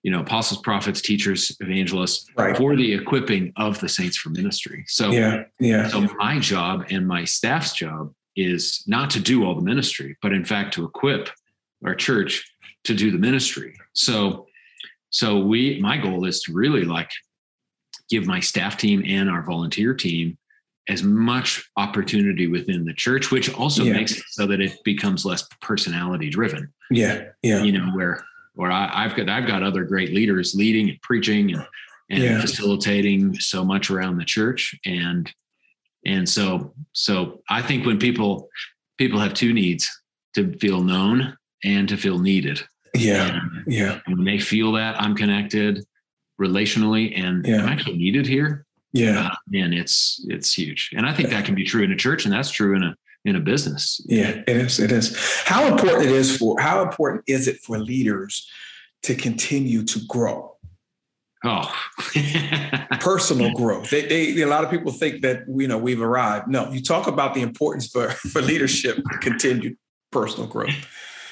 you 0.03 0.11
know, 0.11 0.23
apostles, 0.23 0.61
prophets, 0.63 1.01
teachers, 1.01 1.57
evangelists 1.61 2.27
right. 2.37 2.57
for 2.57 2.75
the 2.75 2.93
equipping 2.93 3.53
of 3.57 3.79
the 3.79 3.89
saints 3.89 4.17
for 4.17 4.31
ministry. 4.31 4.85
So, 4.89 5.13
yeah, 5.13 5.45
yeah. 5.61 5.87
So 5.87 6.01
my 6.19 6.41
job 6.41 6.87
and 6.91 7.07
my 7.07 7.25
staff's 7.25 7.73
job 7.73 8.13
is 8.35 8.83
not 8.89 9.09
to 9.11 9.21
do 9.21 9.45
all 9.45 9.55
the 9.55 9.63
ministry, 9.63 10.17
but 10.21 10.33
in 10.33 10.45
fact 10.45 10.75
to 10.75 10.85
equip 10.85 11.31
our 11.87 11.95
church 11.95 12.45
to 12.85 12.95
do 12.97 13.13
the 13.13 13.19
ministry. 13.19 13.77
So, 13.93 14.47
so 15.11 15.39
we, 15.39 15.79
my 15.81 15.97
goal 15.97 16.25
is 16.25 16.41
to 16.43 16.53
really 16.53 16.85
like 16.85 17.13
give 18.13 18.27
my 18.27 18.41
staff 18.41 18.77
team 18.77 19.03
and 19.07 19.31
our 19.31 19.43
volunteer 19.43 19.95
team 19.95 20.37
as 20.89 21.03
much 21.03 21.71
opportunity 21.77 22.47
within 22.47 22.85
the 22.85 22.93
church, 22.93 23.31
which 23.31 23.53
also 23.55 23.85
yeah. 23.85 23.95
makes 23.95 24.13
it 24.19 24.25
so 24.31 24.47
that 24.47 24.61
it 24.61 24.77
becomes 24.85 25.25
less 25.25 25.49
personality 25.63 26.29
driven. 26.29 26.73
Yeah, 26.91 27.29
yeah. 27.43 27.63
You 27.63 27.73
know 27.73 27.91
where 27.95 28.23
where 28.55 28.71
I, 28.71 29.05
have 29.05 29.17
got 29.17 29.31
I've 29.31 29.47
got 29.47 29.63
other 29.63 29.85
great 29.85 30.13
leaders 30.13 30.55
leading 30.55 30.91
and 30.91 31.01
preaching 31.01 31.55
and 31.55 31.67
and 32.11 32.23
yeah. 32.23 32.41
facilitating 32.41 33.35
so 33.41 33.65
much 33.65 33.91
around 33.91 34.19
the 34.19 34.25
church 34.25 34.79
and 34.85 35.33
and 36.05 36.29
so 36.29 36.75
so 36.93 37.41
I 37.49 37.63
think 37.63 37.87
when 37.87 37.99
people 37.99 38.51
people 38.99 39.21
have 39.21 39.33
two 39.33 39.55
needs 39.55 39.89
to 40.35 40.53
feel 40.59 40.83
known 40.83 41.37
and 41.65 41.89
to 41.89 41.97
feel 41.97 42.19
needed. 42.19 42.61
Yeah. 42.95 43.39
And, 43.39 43.65
yeah. 43.67 44.01
And 44.07 44.19
when 44.19 44.27
they 44.27 44.39
feel 44.39 44.73
that 44.73 45.01
I'm 45.01 45.15
connected 45.15 45.87
relationally 46.43 47.19
and 47.19 47.47
yeah. 47.47 47.63
I'm 47.63 47.69
actually 47.69 47.97
needed 47.97 48.27
here. 48.27 48.67
Yeah. 48.93 49.29
Uh, 49.29 49.35
and 49.55 49.73
it's 49.73 50.25
it's 50.29 50.53
huge. 50.53 50.91
And 50.95 51.07
I 51.07 51.15
think 51.15 51.31
that 51.31 51.45
can 51.45 51.55
be 51.55 51.65
true 51.65 51.83
in 51.83 51.93
a 51.93 51.97
church 51.97 52.25
and 52.25 52.35
that's 52.35 52.51
true 52.51 52.77
in 52.77 52.83
a 52.83 52.97
in 53.25 53.37
a 53.37 53.41
business. 53.41 54.01
Yeah, 54.07 54.43
it 54.47 54.57
is. 54.57 54.81
It 54.81 54.91
is. 54.91 55.17
How 55.45 55.67
important 55.67 56.07
it 56.07 56.13
is 56.13 56.37
for 56.37 56.61
how 56.61 56.83
important 56.83 57.25
is 57.27 57.49
it 57.49 57.61
for 57.61 57.79
leaders 57.79 58.49
to 59.05 59.15
continue 59.15 59.85
to 59.85 60.01
grow? 60.07 60.57
Oh, 61.45 61.75
personal 63.01 63.53
growth. 63.53 63.91
They, 63.91 64.07
they, 64.07 64.43
a 64.43 64.47
lot 64.47 64.63
of 64.63 64.71
people 64.71 64.93
think 64.93 65.23
that 65.23 65.43
you 65.49 65.67
know 65.67 65.79
we've 65.79 66.01
arrived. 66.01 66.49
No, 66.49 66.71
you 66.71 66.83
talk 66.83 67.07
about 67.07 67.35
the 67.35 67.43
importance 67.43 67.89
for 67.89 68.11
for 68.11 68.43
leadership 68.43 68.99
continued 69.21 69.77
personal 70.11 70.47
growth. 70.47 70.75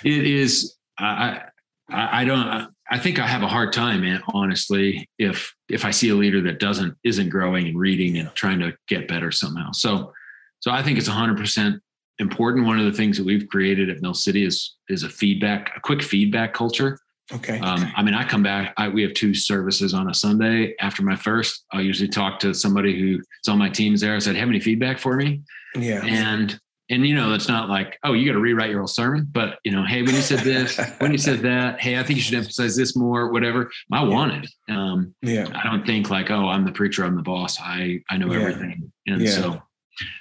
It 0.05 0.27
is. 0.27 0.77
I 0.99 1.43
I, 1.89 2.23
I 2.23 2.25
don't. 2.25 2.75
I 2.91 2.99
think 2.99 3.21
I 3.21 3.27
have 3.27 3.43
a 3.43 3.49
hard 3.49 3.73
time, 3.73 4.01
man, 4.01 4.21
honestly, 4.29 5.09
if 5.19 5.55
if 5.69 5.85
I 5.85 5.93
see 5.93 6.09
a 6.09 6.15
leader 6.15 6.41
that 6.43 6.59
doesn't 6.59 6.97
isn't 7.05 7.29
growing 7.29 7.69
and 7.69 7.79
reading 7.79 8.19
and 8.19 8.35
trying 8.35 8.59
to 8.61 8.77
get 8.89 9.07
better 9.07 9.31
somehow. 9.31 9.71
So 9.73 10.13
so 10.59 10.71
I 10.71 10.83
think 10.83 10.99
it's 10.99 11.09
100% 11.09 11.81
important. 12.19 12.67
One 12.67 12.79
of 12.79 12.85
the 12.85 12.93
things 12.93 13.17
that 13.17 13.25
we've 13.25 13.49
created 13.49 13.89
at 13.89 14.03
Mill 14.03 14.15
City 14.15 14.45
is 14.45 14.77
is 14.89 15.05
a 15.05 15.09
feedback, 15.09 15.73
a 15.77 15.81
quick 15.81 16.03
feedback 16.03 16.53
culture. 16.53 16.99
Okay. 17.33 17.61
Um, 17.61 17.93
I 17.97 18.03
mean, 18.03 18.15
I 18.15 18.25
come 18.25 18.43
back. 18.43 18.75
I, 18.77 18.89
we 18.89 19.03
have 19.03 19.15
two 19.15 19.35
services 19.35 19.95
on 19.95 20.11
a 20.11 20.15
Sunday. 20.15 20.75
After 20.81 21.05
my 21.05 21.15
first, 21.15 21.65
I 21.73 21.81
usually 21.81 22.09
talk 22.09 22.41
to 22.41 22.53
somebody 22.53 22.99
who's 22.99 23.49
on 23.49 23.57
my 23.57 23.69
teams 23.69 24.01
there. 24.01 24.17
I 24.17 24.19
said, 24.19 24.35
"Have 24.35 24.49
any 24.49 24.59
feedback 24.59 24.99
for 24.99 25.17
me?" 25.17 25.43
Yeah. 25.77 26.05
And 26.05 26.59
and 26.91 27.07
you 27.07 27.15
know, 27.15 27.33
it's 27.33 27.49
not 27.49 27.69
like, 27.69 27.99
oh, 28.03 28.13
you 28.13 28.27
got 28.27 28.33
to 28.33 28.41
rewrite 28.41 28.71
your 28.71 28.81
whole 28.81 28.89
sermon, 28.89 29.29
but 29.31 29.59
you 29.65 29.73
know, 29.73 29.85
hey, 29.87 30.03
when 30.03 30.15
you 30.15 30.21
said 30.21 30.41
this, 30.41 30.79
when 30.99 31.13
you 31.13 31.19
said 31.19 31.41
that, 31.41 31.81
hey, 31.81 31.99
I 31.99 32.03
think 32.03 32.17
you 32.17 32.23
should 32.23 32.35
emphasize 32.35 32.77
this 32.77 32.97
more, 32.97 33.31
whatever. 33.31 33.71
I 33.93 34.03
want 34.03 34.45
it. 34.45 34.51
Um, 34.69 35.15
yeah. 35.23 35.47
I 35.55 35.71
don't 35.71 35.87
think 35.87 36.11
like, 36.11 36.31
oh, 36.31 36.49
I'm 36.49 36.65
the 36.65 36.73
preacher, 36.73 37.05
I'm 37.05 37.17
the 37.17 37.23
boss. 37.23 37.59
I 37.61 38.01
I 38.11 38.19
know 38.19 38.33
yeah. 38.33 38.41
everything, 38.41 38.93
and 39.07 39.23
yeah. 39.23 39.31
so 39.31 39.63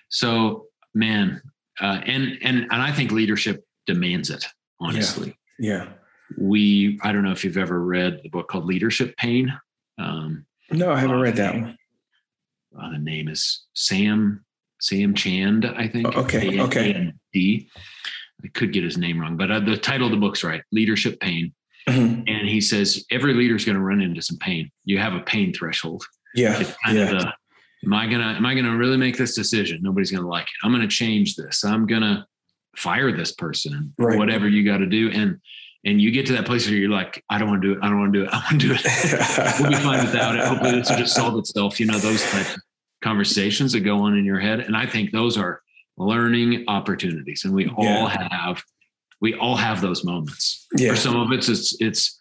so, 0.09 0.67
man, 0.93 1.41
uh, 1.79 2.01
and 2.05 2.37
and 2.41 2.67
and 2.71 2.81
I 2.81 2.91
think 2.91 3.11
leadership 3.11 3.65
demands 3.85 4.29
it. 4.29 4.45
Honestly, 4.79 5.37
yeah. 5.59 5.85
yeah. 5.85 5.89
We, 6.37 6.99
I 7.01 7.11
don't 7.11 7.23
know 7.23 7.31
if 7.31 7.43
you've 7.43 7.57
ever 7.57 7.83
read 7.83 8.21
the 8.21 8.29
book 8.29 8.47
called 8.47 8.65
Leadership 8.65 9.17
Pain. 9.17 9.51
Um, 9.97 10.45
no, 10.71 10.91
I 10.91 10.99
haven't 10.99 11.17
uh, 11.17 11.21
read 11.21 11.35
that 11.37 11.55
one. 11.55 11.77
Uh, 12.79 12.91
the 12.91 12.99
name 12.99 13.27
is 13.27 13.65
Sam 13.73 14.45
Sam 14.79 15.13
Chand, 15.13 15.65
I 15.65 15.87
think. 15.87 16.07
Oh, 16.15 16.21
okay. 16.21 16.59
Okay. 16.59 16.91
A-N-D. 16.91 17.69
I 18.43 18.47
could 18.49 18.71
get 18.71 18.83
his 18.83 18.97
name 18.97 19.19
wrong, 19.19 19.35
but 19.35 19.51
uh, 19.51 19.59
the 19.59 19.77
title 19.77 20.07
of 20.07 20.11
the 20.11 20.17
book's 20.17 20.43
right. 20.43 20.61
Leadership 20.71 21.19
Pain. 21.19 21.53
Mm-hmm. 21.87 22.23
And 22.27 22.47
he 22.47 22.61
says 22.61 23.03
every 23.11 23.33
leader 23.33 23.55
is 23.55 23.65
going 23.65 23.75
to 23.75 23.81
run 23.81 24.01
into 24.01 24.21
some 24.21 24.37
pain. 24.37 24.69
You 24.85 24.99
have 24.99 25.13
a 25.13 25.21
pain 25.21 25.53
threshold. 25.53 26.03
Yeah. 26.35 26.59
Yeah. 26.87 27.05
the 27.05 27.33
am 27.85 27.93
I 27.93 28.05
gonna 28.05 28.33
am 28.33 28.45
I 28.45 28.53
gonna 28.53 28.77
really 28.77 28.97
make 28.97 29.17
this 29.17 29.33
decision? 29.33 29.79
Nobody's 29.81 30.11
gonna 30.11 30.27
like 30.27 30.43
it. 30.43 30.53
I'm 30.63 30.71
gonna 30.71 30.87
change 30.87 31.35
this. 31.35 31.63
I'm 31.63 31.87
gonna 31.87 32.27
fire 32.75 33.11
this 33.15 33.31
person 33.31 33.93
right. 33.97 34.17
whatever 34.17 34.47
you 34.47 34.63
got 34.63 34.77
to 34.77 34.85
do. 34.85 35.09
And 35.11 35.39
and 35.85 36.01
you 36.01 36.11
get 36.11 36.25
to 36.25 36.33
that 36.33 36.45
place 36.45 36.67
where 36.67 36.75
you're 36.75 36.89
like, 36.89 37.23
I 37.29 37.37
don't 37.37 37.47
want 37.47 37.61
to 37.61 37.69
do 37.69 37.79
it. 37.79 37.83
I 37.83 37.89
don't 37.89 37.99
want 37.99 38.13
to 38.13 38.19
do 38.19 38.25
it. 38.25 38.29
I 38.33 38.37
want 38.37 38.61
to 38.61 38.67
do 38.67 38.73
it. 38.73 38.81
we'll 39.59 39.69
be 39.69 39.75
fine 39.77 40.05
without 40.05 40.35
it. 40.35 40.45
Hopefully 40.45 40.71
this 40.71 40.89
will 40.89 40.97
just 40.97 41.15
solve 41.15 41.37
itself. 41.39 41.79
You 41.79 41.85
know, 41.85 41.97
those 41.97 42.21
type 42.29 42.53
of 42.53 42.61
conversations 43.01 43.73
that 43.73 43.81
go 43.81 43.99
on 43.99 44.17
in 44.17 44.25
your 44.25 44.39
head. 44.39 44.59
And 44.59 44.75
I 44.75 44.85
think 44.85 45.11
those 45.11 45.37
are 45.37 45.61
learning 45.97 46.65
opportunities. 46.67 47.43
And 47.45 47.53
we 47.53 47.65
yeah. 47.65 47.71
all 47.77 48.07
have 48.07 48.63
we 49.21 49.33
all 49.35 49.57
have 49.57 49.81
those 49.81 50.05
moments. 50.05 50.65
Yeah. 50.77 50.91
For 50.91 50.95
some 50.97 51.15
of 51.15 51.31
it's 51.31 51.49
it's 51.49 51.75
it's 51.81 52.19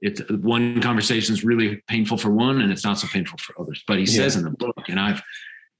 it's 0.00 0.22
one 0.30 0.80
conversation 0.80 1.34
is 1.34 1.44
really 1.44 1.82
painful 1.88 2.18
for 2.18 2.30
one 2.30 2.60
and 2.60 2.70
it's 2.70 2.84
not 2.84 2.98
so 2.98 3.08
painful 3.08 3.38
for 3.38 3.60
others 3.60 3.82
but 3.86 3.98
he 3.98 4.04
yeah. 4.04 4.12
says 4.12 4.36
in 4.36 4.44
the 4.44 4.50
book 4.50 4.88
and 4.88 4.98
i've 4.98 5.22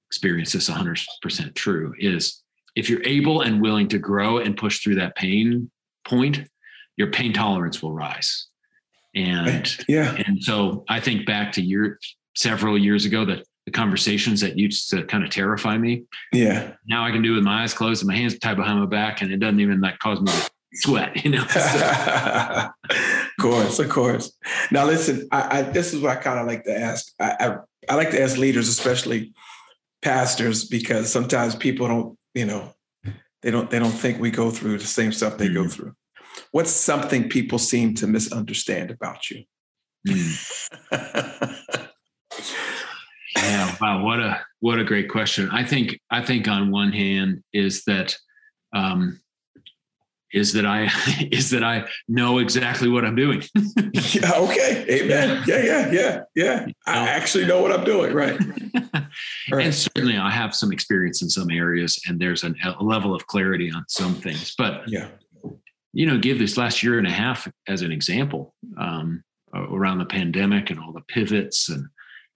experienced 0.08 0.54
this 0.54 0.70
100% 0.70 1.54
true 1.54 1.94
is 1.98 2.42
if 2.74 2.88
you're 2.88 3.04
able 3.04 3.42
and 3.42 3.60
willing 3.60 3.88
to 3.88 3.98
grow 3.98 4.38
and 4.38 4.56
push 4.56 4.82
through 4.82 4.94
that 4.94 5.14
pain 5.16 5.70
point 6.04 6.40
your 6.96 7.10
pain 7.10 7.32
tolerance 7.32 7.82
will 7.82 7.92
rise 7.92 8.48
and 9.14 9.76
yeah 9.88 10.16
and 10.26 10.42
so 10.42 10.84
i 10.88 10.98
think 10.98 11.26
back 11.26 11.52
to 11.52 11.62
year 11.62 11.98
several 12.34 12.78
years 12.78 13.04
ago 13.04 13.24
that 13.24 13.44
the 13.68 13.78
conversations 13.78 14.40
that 14.40 14.58
used 14.58 14.88
to 14.88 15.04
kind 15.04 15.22
of 15.22 15.28
terrify 15.28 15.76
me. 15.76 16.04
Yeah. 16.32 16.72
Now 16.86 17.04
I 17.04 17.10
can 17.10 17.20
do 17.20 17.32
it 17.32 17.36
with 17.36 17.44
my 17.44 17.62
eyes 17.62 17.74
closed 17.74 18.02
and 18.02 18.08
my 18.08 18.16
hands 18.16 18.38
tied 18.38 18.56
behind 18.56 18.80
my 18.80 18.86
back, 18.86 19.20
and 19.20 19.30
it 19.30 19.36
doesn't 19.40 19.60
even 19.60 19.82
like 19.82 19.98
cause 19.98 20.20
me 20.22 20.32
to 20.32 20.50
sweat. 20.72 21.22
You 21.22 21.32
know. 21.32 21.42
of 21.54 23.40
course, 23.40 23.78
of 23.78 23.90
course. 23.90 24.32
Now 24.70 24.86
listen, 24.86 25.28
I, 25.30 25.58
I 25.58 25.62
this 25.62 25.92
is 25.92 26.00
what 26.00 26.16
I 26.16 26.20
kind 26.20 26.40
of 26.40 26.46
like 26.46 26.64
to 26.64 26.74
ask. 26.74 27.12
I, 27.20 27.36
I 27.38 27.56
I 27.90 27.94
like 27.96 28.10
to 28.12 28.22
ask 28.22 28.38
leaders, 28.38 28.68
especially 28.68 29.34
pastors, 30.00 30.64
because 30.64 31.12
sometimes 31.12 31.54
people 31.54 31.88
don't, 31.88 32.18
you 32.34 32.46
know, 32.46 32.72
they 33.42 33.50
don't 33.50 33.68
they 33.68 33.78
don't 33.78 33.90
think 33.90 34.18
we 34.18 34.30
go 34.30 34.50
through 34.50 34.78
the 34.78 34.86
same 34.86 35.12
stuff 35.12 35.36
they 35.36 35.46
mm-hmm. 35.46 35.64
go 35.64 35.68
through. 35.68 35.92
What's 36.52 36.70
something 36.70 37.28
people 37.28 37.58
seem 37.58 37.94
to 37.96 38.06
misunderstand 38.06 38.90
about 38.90 39.28
you? 39.28 39.44
Mm. 40.06 41.34
wow 43.80 44.02
what 44.02 44.20
a 44.20 44.40
what 44.60 44.78
a 44.78 44.84
great 44.84 45.08
question. 45.08 45.48
I 45.50 45.64
think 45.64 45.98
i 46.10 46.22
think 46.22 46.48
on 46.48 46.70
one 46.70 46.92
hand 46.92 47.42
is 47.52 47.84
that 47.84 48.16
um 48.74 49.20
is 50.32 50.52
that 50.52 50.66
i 50.66 50.88
is 51.32 51.50
that 51.50 51.64
i 51.64 51.86
know 52.06 52.38
exactly 52.38 52.88
what 52.88 53.04
i'm 53.04 53.16
doing. 53.16 53.42
Yeah, 54.12 54.32
okay 54.36 54.86
amen. 54.88 55.44
Yeah. 55.46 55.62
Yeah 55.62 55.90
yeah 55.92 56.20
yeah 56.34 56.66
i 56.86 57.08
actually 57.08 57.46
know 57.46 57.60
what 57.60 57.72
i'm 57.72 57.84
doing 57.84 58.14
right. 58.14 58.38
right. 59.52 59.66
And 59.66 59.74
certainly 59.74 60.16
i 60.16 60.30
have 60.30 60.54
some 60.54 60.72
experience 60.72 61.22
in 61.22 61.28
some 61.28 61.50
areas 61.50 61.98
and 62.06 62.18
there's 62.18 62.42
an, 62.44 62.56
a 62.64 62.82
level 62.82 63.14
of 63.14 63.26
clarity 63.26 63.70
on 63.70 63.84
some 63.88 64.14
things 64.14 64.54
but 64.56 64.88
yeah. 64.88 65.08
you 65.92 66.06
know 66.06 66.18
give 66.18 66.38
this 66.38 66.56
last 66.56 66.82
year 66.82 66.98
and 66.98 67.06
a 67.06 67.12
half 67.12 67.48
as 67.66 67.82
an 67.82 67.92
example 67.92 68.54
um 68.78 69.22
around 69.54 69.98
the 69.98 70.06
pandemic 70.06 70.70
and 70.70 70.78
all 70.80 70.92
the 70.92 71.02
pivots 71.08 71.68
and 71.68 71.86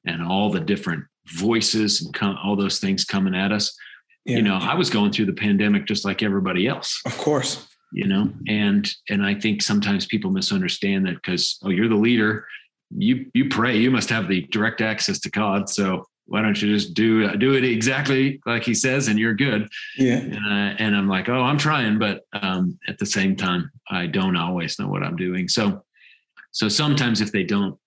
and 0.04 0.22
all 0.22 0.50
the 0.50 0.60
different 0.60 1.04
voices 1.26 2.02
and 2.02 2.12
com- 2.14 2.38
all 2.42 2.56
those 2.56 2.78
things 2.78 3.04
coming 3.04 3.34
at 3.34 3.52
us. 3.52 3.74
Yeah. 4.24 4.36
You 4.36 4.42
know, 4.42 4.56
I 4.56 4.74
was 4.74 4.90
going 4.90 5.12
through 5.12 5.26
the 5.26 5.32
pandemic 5.32 5.86
just 5.86 6.04
like 6.04 6.22
everybody 6.22 6.66
else. 6.66 7.00
Of 7.04 7.16
course. 7.18 7.66
You 7.92 8.06
know, 8.06 8.32
and 8.48 8.88
and 9.10 9.24
I 9.24 9.34
think 9.34 9.60
sometimes 9.60 10.06
people 10.06 10.30
misunderstand 10.30 11.06
that 11.06 11.16
because 11.16 11.58
oh, 11.62 11.68
you're 11.68 11.90
the 11.90 11.94
leader, 11.94 12.46
you 12.90 13.26
you 13.34 13.50
pray, 13.50 13.76
you 13.76 13.90
must 13.90 14.08
have 14.08 14.28
the 14.28 14.42
direct 14.50 14.80
access 14.80 15.18
to 15.20 15.30
God. 15.30 15.68
So 15.68 16.06
why 16.24 16.40
don't 16.40 16.60
you 16.62 16.72
just 16.74 16.94
do 16.94 17.36
do 17.36 17.52
it 17.54 17.64
exactly 17.64 18.40
like 18.46 18.62
He 18.62 18.72
says, 18.72 19.08
and 19.08 19.18
you're 19.18 19.34
good. 19.34 19.68
Yeah. 19.98 20.24
Uh, 20.32 20.74
and 20.78 20.96
I'm 20.96 21.08
like, 21.08 21.28
oh, 21.28 21.42
I'm 21.42 21.58
trying, 21.58 21.98
but 21.98 22.22
um, 22.32 22.78
at 22.88 22.96
the 22.98 23.04
same 23.04 23.36
time, 23.36 23.70
I 23.90 24.06
don't 24.06 24.36
always 24.36 24.78
know 24.78 24.88
what 24.88 25.02
I'm 25.02 25.16
doing. 25.16 25.46
So 25.48 25.84
so 26.52 26.68
sometimes 26.68 27.20
if 27.20 27.32
they 27.32 27.44
don't 27.44 27.78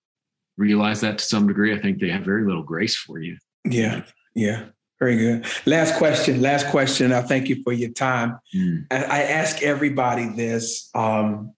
realize 0.56 1.00
that 1.02 1.18
to 1.18 1.24
some 1.24 1.46
degree, 1.46 1.74
I 1.74 1.78
think 1.78 2.00
they 2.00 2.08
have 2.08 2.22
very 2.22 2.44
little 2.44 2.62
grace 2.62 2.96
for 2.96 3.18
you. 3.18 3.38
Yeah, 3.64 4.02
yeah. 4.34 4.66
Very 4.98 5.16
good. 5.18 5.46
Last 5.66 5.96
question. 5.98 6.40
Last 6.40 6.68
question. 6.68 7.12
I 7.12 7.20
thank 7.20 7.48
you 7.48 7.62
for 7.62 7.72
your 7.72 7.90
time. 7.90 8.38
Mm. 8.54 8.86
I 8.90 9.24
ask 9.24 9.62
everybody 9.62 10.28
this: 10.28 10.88
um, 10.94 11.52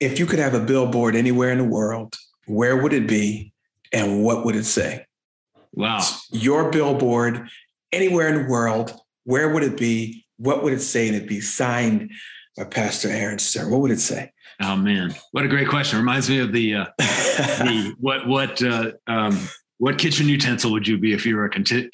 if 0.00 0.18
you 0.18 0.24
could 0.24 0.38
have 0.38 0.54
a 0.54 0.60
billboard 0.60 1.14
anywhere 1.14 1.50
in 1.50 1.58
the 1.58 1.64
world, 1.64 2.16
where 2.46 2.76
would 2.82 2.94
it 2.94 3.06
be, 3.06 3.52
and 3.92 4.24
what 4.24 4.46
would 4.46 4.56
it 4.56 4.64
say? 4.64 5.06
Wow. 5.74 6.00
Your 6.30 6.70
billboard 6.70 7.48
anywhere 7.92 8.28
in 8.28 8.42
the 8.42 8.48
world, 8.48 8.94
where 9.24 9.52
would 9.52 9.62
it 9.62 9.76
be? 9.76 10.24
What 10.38 10.62
would 10.62 10.72
it 10.72 10.80
say? 10.80 11.08
And 11.08 11.16
it'd 11.16 11.28
be 11.28 11.40
signed 11.40 12.10
by 12.56 12.64
Pastor 12.64 13.08
Aaron 13.10 13.38
Stern. 13.38 13.70
What 13.70 13.80
would 13.80 13.90
it 13.90 14.00
say? 14.00 14.31
Oh 14.60 14.76
man, 14.76 15.14
what 15.32 15.44
a 15.44 15.48
great 15.48 15.68
question! 15.68 15.98
Reminds 15.98 16.28
me 16.28 16.40
of 16.40 16.52
the 16.52 16.74
uh, 16.74 16.86
the 16.98 17.94
what 18.00 18.26
what 18.26 18.62
uh, 18.62 18.92
um, 19.06 19.38
what 19.78 19.98
kitchen 19.98 20.28
utensil 20.28 20.70
would 20.70 20.86
you 20.86 20.96
be 20.96 21.12
if 21.12 21.26
you 21.26 21.34
were 21.36 21.44
a 21.44 21.50
kitchen 21.50 21.90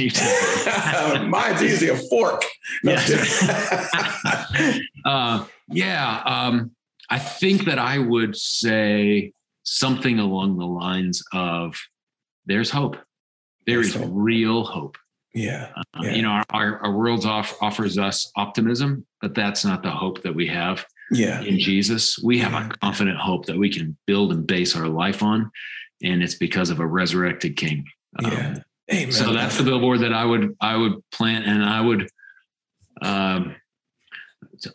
utensil? 0.00 1.24
Mine's 1.28 1.62
easy, 1.62 1.88
a 1.88 1.96
fork. 1.96 2.42
Yeah. 2.82 3.04
uh, 5.04 5.44
yeah. 5.68 6.22
Um, 6.24 6.70
I 7.10 7.18
think 7.18 7.66
that 7.66 7.78
I 7.78 7.98
would 7.98 8.36
say 8.36 9.32
something 9.64 10.18
along 10.18 10.56
the 10.56 10.66
lines 10.66 11.22
of 11.32 11.76
"There's 12.46 12.70
hope. 12.70 12.96
There 13.66 13.76
There's 13.76 13.88
is 13.88 13.94
hope. 13.94 14.10
real 14.10 14.64
hope." 14.64 14.96
Yeah. 15.34 15.72
Uh, 15.76 15.82
yeah. 16.04 16.14
You 16.14 16.22
know, 16.22 16.30
our, 16.30 16.44
our, 16.50 16.78
our 16.84 16.92
world 16.92 17.26
off, 17.26 17.54
offers 17.60 17.98
us 17.98 18.30
optimism, 18.36 19.04
but 19.20 19.34
that's 19.34 19.64
not 19.64 19.82
the 19.82 19.90
hope 19.90 20.22
that 20.22 20.34
we 20.34 20.46
have 20.46 20.86
yeah. 21.10 21.40
in 21.40 21.58
Jesus. 21.58 22.18
We 22.18 22.38
have 22.38 22.52
a 22.54 22.68
confident 22.78 23.18
hope 23.18 23.46
that 23.46 23.56
we 23.56 23.70
can 23.70 23.96
build 24.06 24.32
and 24.32 24.46
base 24.46 24.76
our 24.76 24.88
life 24.88 25.22
on, 25.22 25.50
and 26.02 26.22
it's 26.22 26.34
because 26.34 26.70
of 26.70 26.80
a 26.80 26.86
resurrected 26.86 27.56
King. 27.56 27.86
Um, 28.22 28.32
yeah. 28.32 28.54
Amen. 28.92 29.12
So 29.12 29.32
that's 29.32 29.56
the 29.56 29.64
billboard 29.64 30.00
that 30.00 30.12
I 30.12 30.24
would 30.24 30.56
I 30.60 30.76
would 30.76 31.02
plant, 31.10 31.46
and 31.46 31.64
I 31.64 31.80
would. 31.80 32.08
Um, 33.02 33.56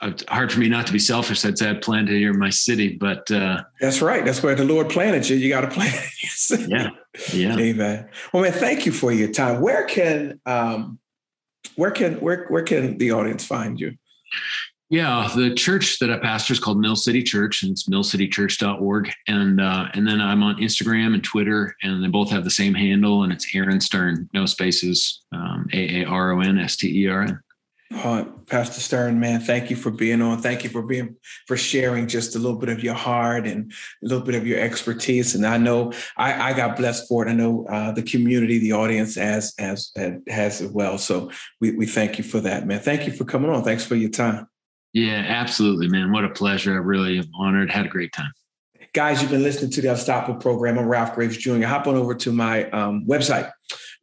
it's 0.01 0.23
hard 0.27 0.51
for 0.51 0.59
me 0.59 0.67
not 0.67 0.87
to 0.87 0.93
be 0.93 0.99
selfish. 0.99 1.43
I'd 1.45 1.57
say 1.57 1.69
I 1.69 1.73
planted 1.75 2.15
here 2.15 2.31
in 2.31 2.39
my 2.39 2.49
city, 2.49 2.97
but 2.97 3.29
uh, 3.31 3.63
that's 3.79 4.01
right. 4.01 4.25
That's 4.25 4.43
where 4.43 4.55
the 4.55 4.65
Lord 4.65 4.89
planted 4.89 5.29
you. 5.29 5.37
You 5.37 5.49
got 5.49 5.61
to 5.61 5.69
plant 5.69 5.95
it. 5.95 6.69
yeah, 6.69 6.89
yeah. 7.33 7.57
Amen. 7.57 8.09
Well, 8.33 8.43
man, 8.43 8.51
thank 8.51 8.85
you 8.85 8.91
for 8.91 9.11
your 9.11 9.31
time. 9.31 9.61
Where 9.61 9.85
can 9.85 10.39
um, 10.45 10.99
where 11.75 11.91
can 11.91 12.15
where 12.15 12.45
where 12.47 12.63
can 12.63 12.97
the 12.97 13.11
audience 13.11 13.45
find 13.45 13.79
you? 13.79 13.95
Yeah, 14.89 15.29
the 15.35 15.53
church 15.53 15.99
that 15.99 16.09
I 16.09 16.17
pastor 16.17 16.53
is 16.53 16.59
called 16.59 16.79
Mill 16.79 16.95
City 16.95 17.21
Church, 17.21 17.61
and 17.61 17.71
it's 17.71 17.87
millcitychurch.org. 17.87 19.11
And 19.27 19.61
uh, 19.61 19.87
and 19.93 20.07
then 20.07 20.19
I'm 20.19 20.41
on 20.41 20.57
Instagram 20.57 21.13
and 21.13 21.23
Twitter, 21.23 21.75
and 21.83 22.03
they 22.03 22.07
both 22.07 22.31
have 22.31 22.43
the 22.43 22.49
same 22.49 22.73
handle, 22.73 23.21
and 23.21 23.31
it's 23.31 23.47
Aaron 23.53 23.81
Stern, 23.81 24.29
no 24.33 24.47
spaces, 24.47 25.23
um, 25.31 25.67
A 25.73 26.01
A 26.01 26.05
R 26.05 26.31
O 26.31 26.41
N 26.41 26.57
S 26.57 26.75
T 26.75 27.03
E 27.03 27.07
R 27.07 27.21
N. 27.21 27.39
Uh, 27.91 28.23
Pastor 28.45 28.81
Stern, 28.81 29.19
man, 29.19 29.39
thank 29.39 29.71
you 29.71 29.75
for 29.75 29.89
being 29.89 30.21
on. 30.21 30.41
Thank 30.41 30.63
you 30.63 30.69
for 30.69 30.83
being 30.83 31.15
for 31.47 31.57
sharing 31.57 32.07
just 32.07 32.35
a 32.35 32.39
little 32.39 32.57
bit 32.57 32.69
of 32.69 32.83
your 32.83 32.93
heart 32.93 33.47
and 33.47 33.71
a 34.03 34.07
little 34.07 34.23
bit 34.23 34.35
of 34.35 34.45
your 34.45 34.59
expertise. 34.59 35.33
And 35.33 35.45
I 35.45 35.57
know 35.57 35.91
I, 36.15 36.51
I 36.51 36.53
got 36.53 36.77
blessed 36.77 37.07
for 37.07 37.25
it. 37.25 37.29
I 37.29 37.33
know 37.33 37.65
uh, 37.67 37.91
the 37.91 38.03
community, 38.03 38.59
the 38.59 38.73
audience, 38.73 39.17
as 39.17 39.53
as 39.59 39.91
has 40.27 40.61
as 40.61 40.71
well. 40.71 40.97
So 40.97 41.29
we 41.61 41.71
we 41.71 41.85
thank 41.85 42.17
you 42.17 42.23
for 42.23 42.39
that, 42.41 42.65
man. 42.65 42.79
Thank 42.79 43.05
you 43.05 43.13
for 43.13 43.25
coming 43.25 43.51
on. 43.51 43.63
Thanks 43.63 43.85
for 43.85 43.95
your 43.95 44.11
time. 44.11 44.47
Yeah, 44.93 45.23
absolutely, 45.27 45.87
man. 45.87 46.11
What 46.11 46.25
a 46.25 46.29
pleasure. 46.29 46.73
I 46.73 46.77
really 46.77 47.19
am 47.19 47.29
honored. 47.37 47.69
Had 47.69 47.85
a 47.85 47.89
great 47.89 48.11
time. 48.11 48.31
Guys, 48.93 49.21
you've 49.21 49.29
been 49.29 49.43
listening 49.43 49.69
to 49.71 49.81
the 49.81 49.91
Unstoppable 49.91 50.39
program. 50.39 50.79
I'm 50.79 50.87
Ralph 50.87 51.13
Graves 51.13 51.37
Jr. 51.37 51.63
Hop 51.65 51.85
on 51.85 51.95
over 51.95 52.15
to 52.15 52.31
my 52.31 52.67
um, 52.71 53.05
website, 53.05 53.51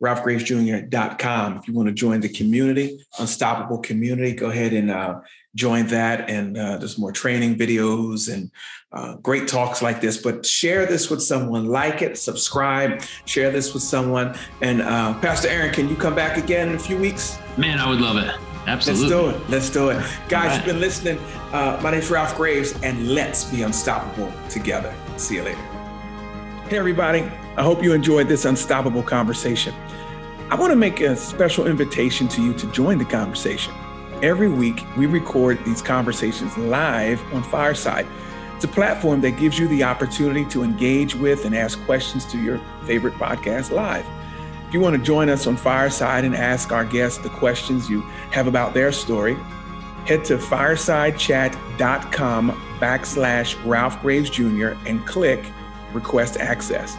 ralphgravesjr.com. 0.00 1.56
If 1.56 1.66
you 1.66 1.74
want 1.74 1.88
to 1.88 1.92
join 1.92 2.20
the 2.20 2.28
community, 2.28 3.04
Unstoppable 3.18 3.78
community, 3.78 4.32
go 4.32 4.50
ahead 4.50 4.72
and 4.72 4.92
uh, 4.92 5.20
join 5.56 5.88
that. 5.88 6.30
And 6.30 6.56
uh, 6.56 6.76
there's 6.76 6.98
more 6.98 7.10
training 7.10 7.56
videos 7.56 8.32
and 8.32 8.52
uh, 8.92 9.16
great 9.16 9.48
talks 9.48 9.82
like 9.82 10.00
this. 10.00 10.18
But 10.18 10.46
share 10.46 10.86
this 10.86 11.10
with 11.10 11.20
someone, 11.20 11.66
like 11.66 12.00
it, 12.00 12.16
subscribe, 12.16 13.02
share 13.24 13.50
this 13.50 13.74
with 13.74 13.82
someone. 13.82 14.36
And 14.62 14.82
uh, 14.82 15.18
Pastor 15.18 15.48
Aaron, 15.48 15.74
can 15.74 15.88
you 15.88 15.96
come 15.96 16.14
back 16.14 16.36
again 16.36 16.68
in 16.68 16.76
a 16.76 16.78
few 16.78 16.96
weeks? 16.96 17.40
Man, 17.58 17.80
I 17.80 17.90
would 17.90 18.00
love 18.00 18.18
it. 18.18 18.55
Absolutely. 18.66 19.08
Let's 19.08 19.10
do 19.10 19.28
it. 19.28 19.50
Let's 19.50 19.70
do 19.70 19.88
it. 19.90 20.28
Guys, 20.28 20.48
right. 20.48 20.56
you've 20.56 20.66
been 20.66 20.80
listening. 20.80 21.18
Uh, 21.52 21.78
my 21.82 21.92
name's 21.92 22.10
Ralph 22.10 22.36
Graves, 22.36 22.74
and 22.82 23.08
let's 23.14 23.44
be 23.44 23.62
unstoppable 23.62 24.32
together. 24.48 24.94
See 25.16 25.36
you 25.36 25.42
later. 25.42 25.62
Hey, 26.68 26.78
everybody. 26.78 27.22
I 27.56 27.62
hope 27.62 27.82
you 27.82 27.92
enjoyed 27.92 28.28
this 28.28 28.44
unstoppable 28.44 29.02
conversation. 29.02 29.74
I 30.50 30.56
want 30.56 30.72
to 30.72 30.76
make 30.76 31.00
a 31.00 31.16
special 31.16 31.66
invitation 31.66 32.28
to 32.28 32.42
you 32.42 32.52
to 32.54 32.70
join 32.72 32.98
the 32.98 33.04
conversation. 33.04 33.72
Every 34.22 34.48
week, 34.48 34.84
we 34.96 35.06
record 35.06 35.64
these 35.64 35.80
conversations 35.80 36.56
live 36.58 37.22
on 37.32 37.42
Fireside. 37.42 38.06
It's 38.56 38.64
a 38.64 38.68
platform 38.68 39.20
that 39.20 39.32
gives 39.32 39.58
you 39.58 39.68
the 39.68 39.84
opportunity 39.84 40.44
to 40.46 40.62
engage 40.62 41.14
with 41.14 41.44
and 41.44 41.54
ask 41.54 41.78
questions 41.84 42.24
to 42.26 42.38
your 42.38 42.60
favorite 42.84 43.14
podcast 43.14 43.70
live. 43.70 44.06
If 44.66 44.74
you 44.74 44.80
want 44.80 44.96
to 44.96 45.02
join 45.02 45.28
us 45.28 45.46
on 45.46 45.56
Fireside 45.56 46.24
and 46.24 46.34
ask 46.34 46.72
our 46.72 46.84
guests 46.84 47.18
the 47.18 47.28
questions 47.28 47.88
you 47.88 48.00
have 48.32 48.48
about 48.48 48.74
their 48.74 48.90
story, 48.90 49.36
head 50.06 50.24
to 50.24 50.38
firesidechat.com 50.38 52.50
backslash 52.80 53.56
Ralph 53.64 54.02
Graves 54.02 54.28
Jr. 54.28 54.70
and 54.84 55.06
click 55.06 55.52
Request 55.92 56.38
Access. 56.38 56.96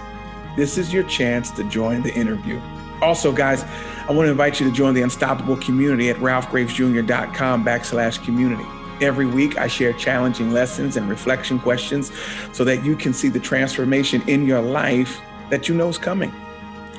This 0.56 0.78
is 0.78 0.94
your 0.94 1.04
chance 1.04 1.52
to 1.52 1.66
join 1.66 2.04
the 2.04 2.16
interview. 2.16 2.62
Also, 3.02 3.34
guys, 3.34 3.66
I 4.08 4.14
want 4.14 4.28
to 4.28 4.32
invite 4.32 4.62
you 4.62 4.68
to 4.68 4.74
join 4.74 4.94
the 4.94 5.02
Unstoppable 5.02 5.58
community 5.58 6.10
at 6.10 6.16
ralphgravesjr.com 6.18 7.66
backslash 7.66 8.24
community. 8.24 8.64
Every 9.02 9.26
week, 9.28 9.58
I 9.58 9.68
share 9.68 9.92
challenging 9.94 10.54
lessons 10.54 10.96
and 10.96 11.10
reflection 11.10 11.60
questions 11.60 12.14
so 12.54 12.64
that 12.64 12.86
you 12.86 12.96
can 12.96 13.12
see 13.14 13.28
the 13.28 13.42
transformation 13.42 14.22
in 14.28 14.48
your 14.48 14.62
life 14.62 15.20
that 15.50 15.68
you 15.68 15.76
know 15.76 15.90
is 15.90 15.98
coming. 15.98 16.32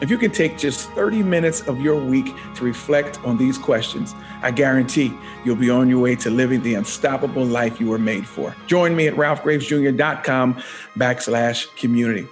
If 0.00 0.10
you 0.10 0.18
can 0.18 0.30
take 0.30 0.58
just 0.58 0.90
30 0.90 1.22
minutes 1.22 1.62
of 1.62 1.80
your 1.80 1.96
week 1.96 2.34
to 2.54 2.64
reflect 2.64 3.18
on 3.24 3.36
these 3.36 3.58
questions, 3.58 4.14
I 4.42 4.50
guarantee 4.50 5.12
you'll 5.44 5.56
be 5.56 5.70
on 5.70 5.88
your 5.88 5.98
way 6.00 6.16
to 6.16 6.30
living 6.30 6.62
the 6.62 6.74
unstoppable 6.74 7.44
life 7.44 7.80
you 7.80 7.88
were 7.88 7.98
made 7.98 8.26
for. 8.26 8.54
Join 8.66 8.94
me 8.94 9.08
at 9.08 9.14
ralphgravesjr.com 9.14 10.62
backslash 10.96 11.74
community. 11.76 12.26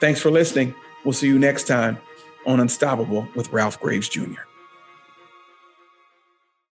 Thanks 0.00 0.20
for 0.20 0.30
listening. 0.30 0.74
We'll 1.04 1.12
see 1.12 1.26
you 1.26 1.38
next 1.38 1.66
time 1.66 1.98
on 2.46 2.60
Unstoppable 2.60 3.28
with 3.34 3.52
Ralph 3.52 3.80
Graves 3.80 4.08
Jr. 4.08 4.49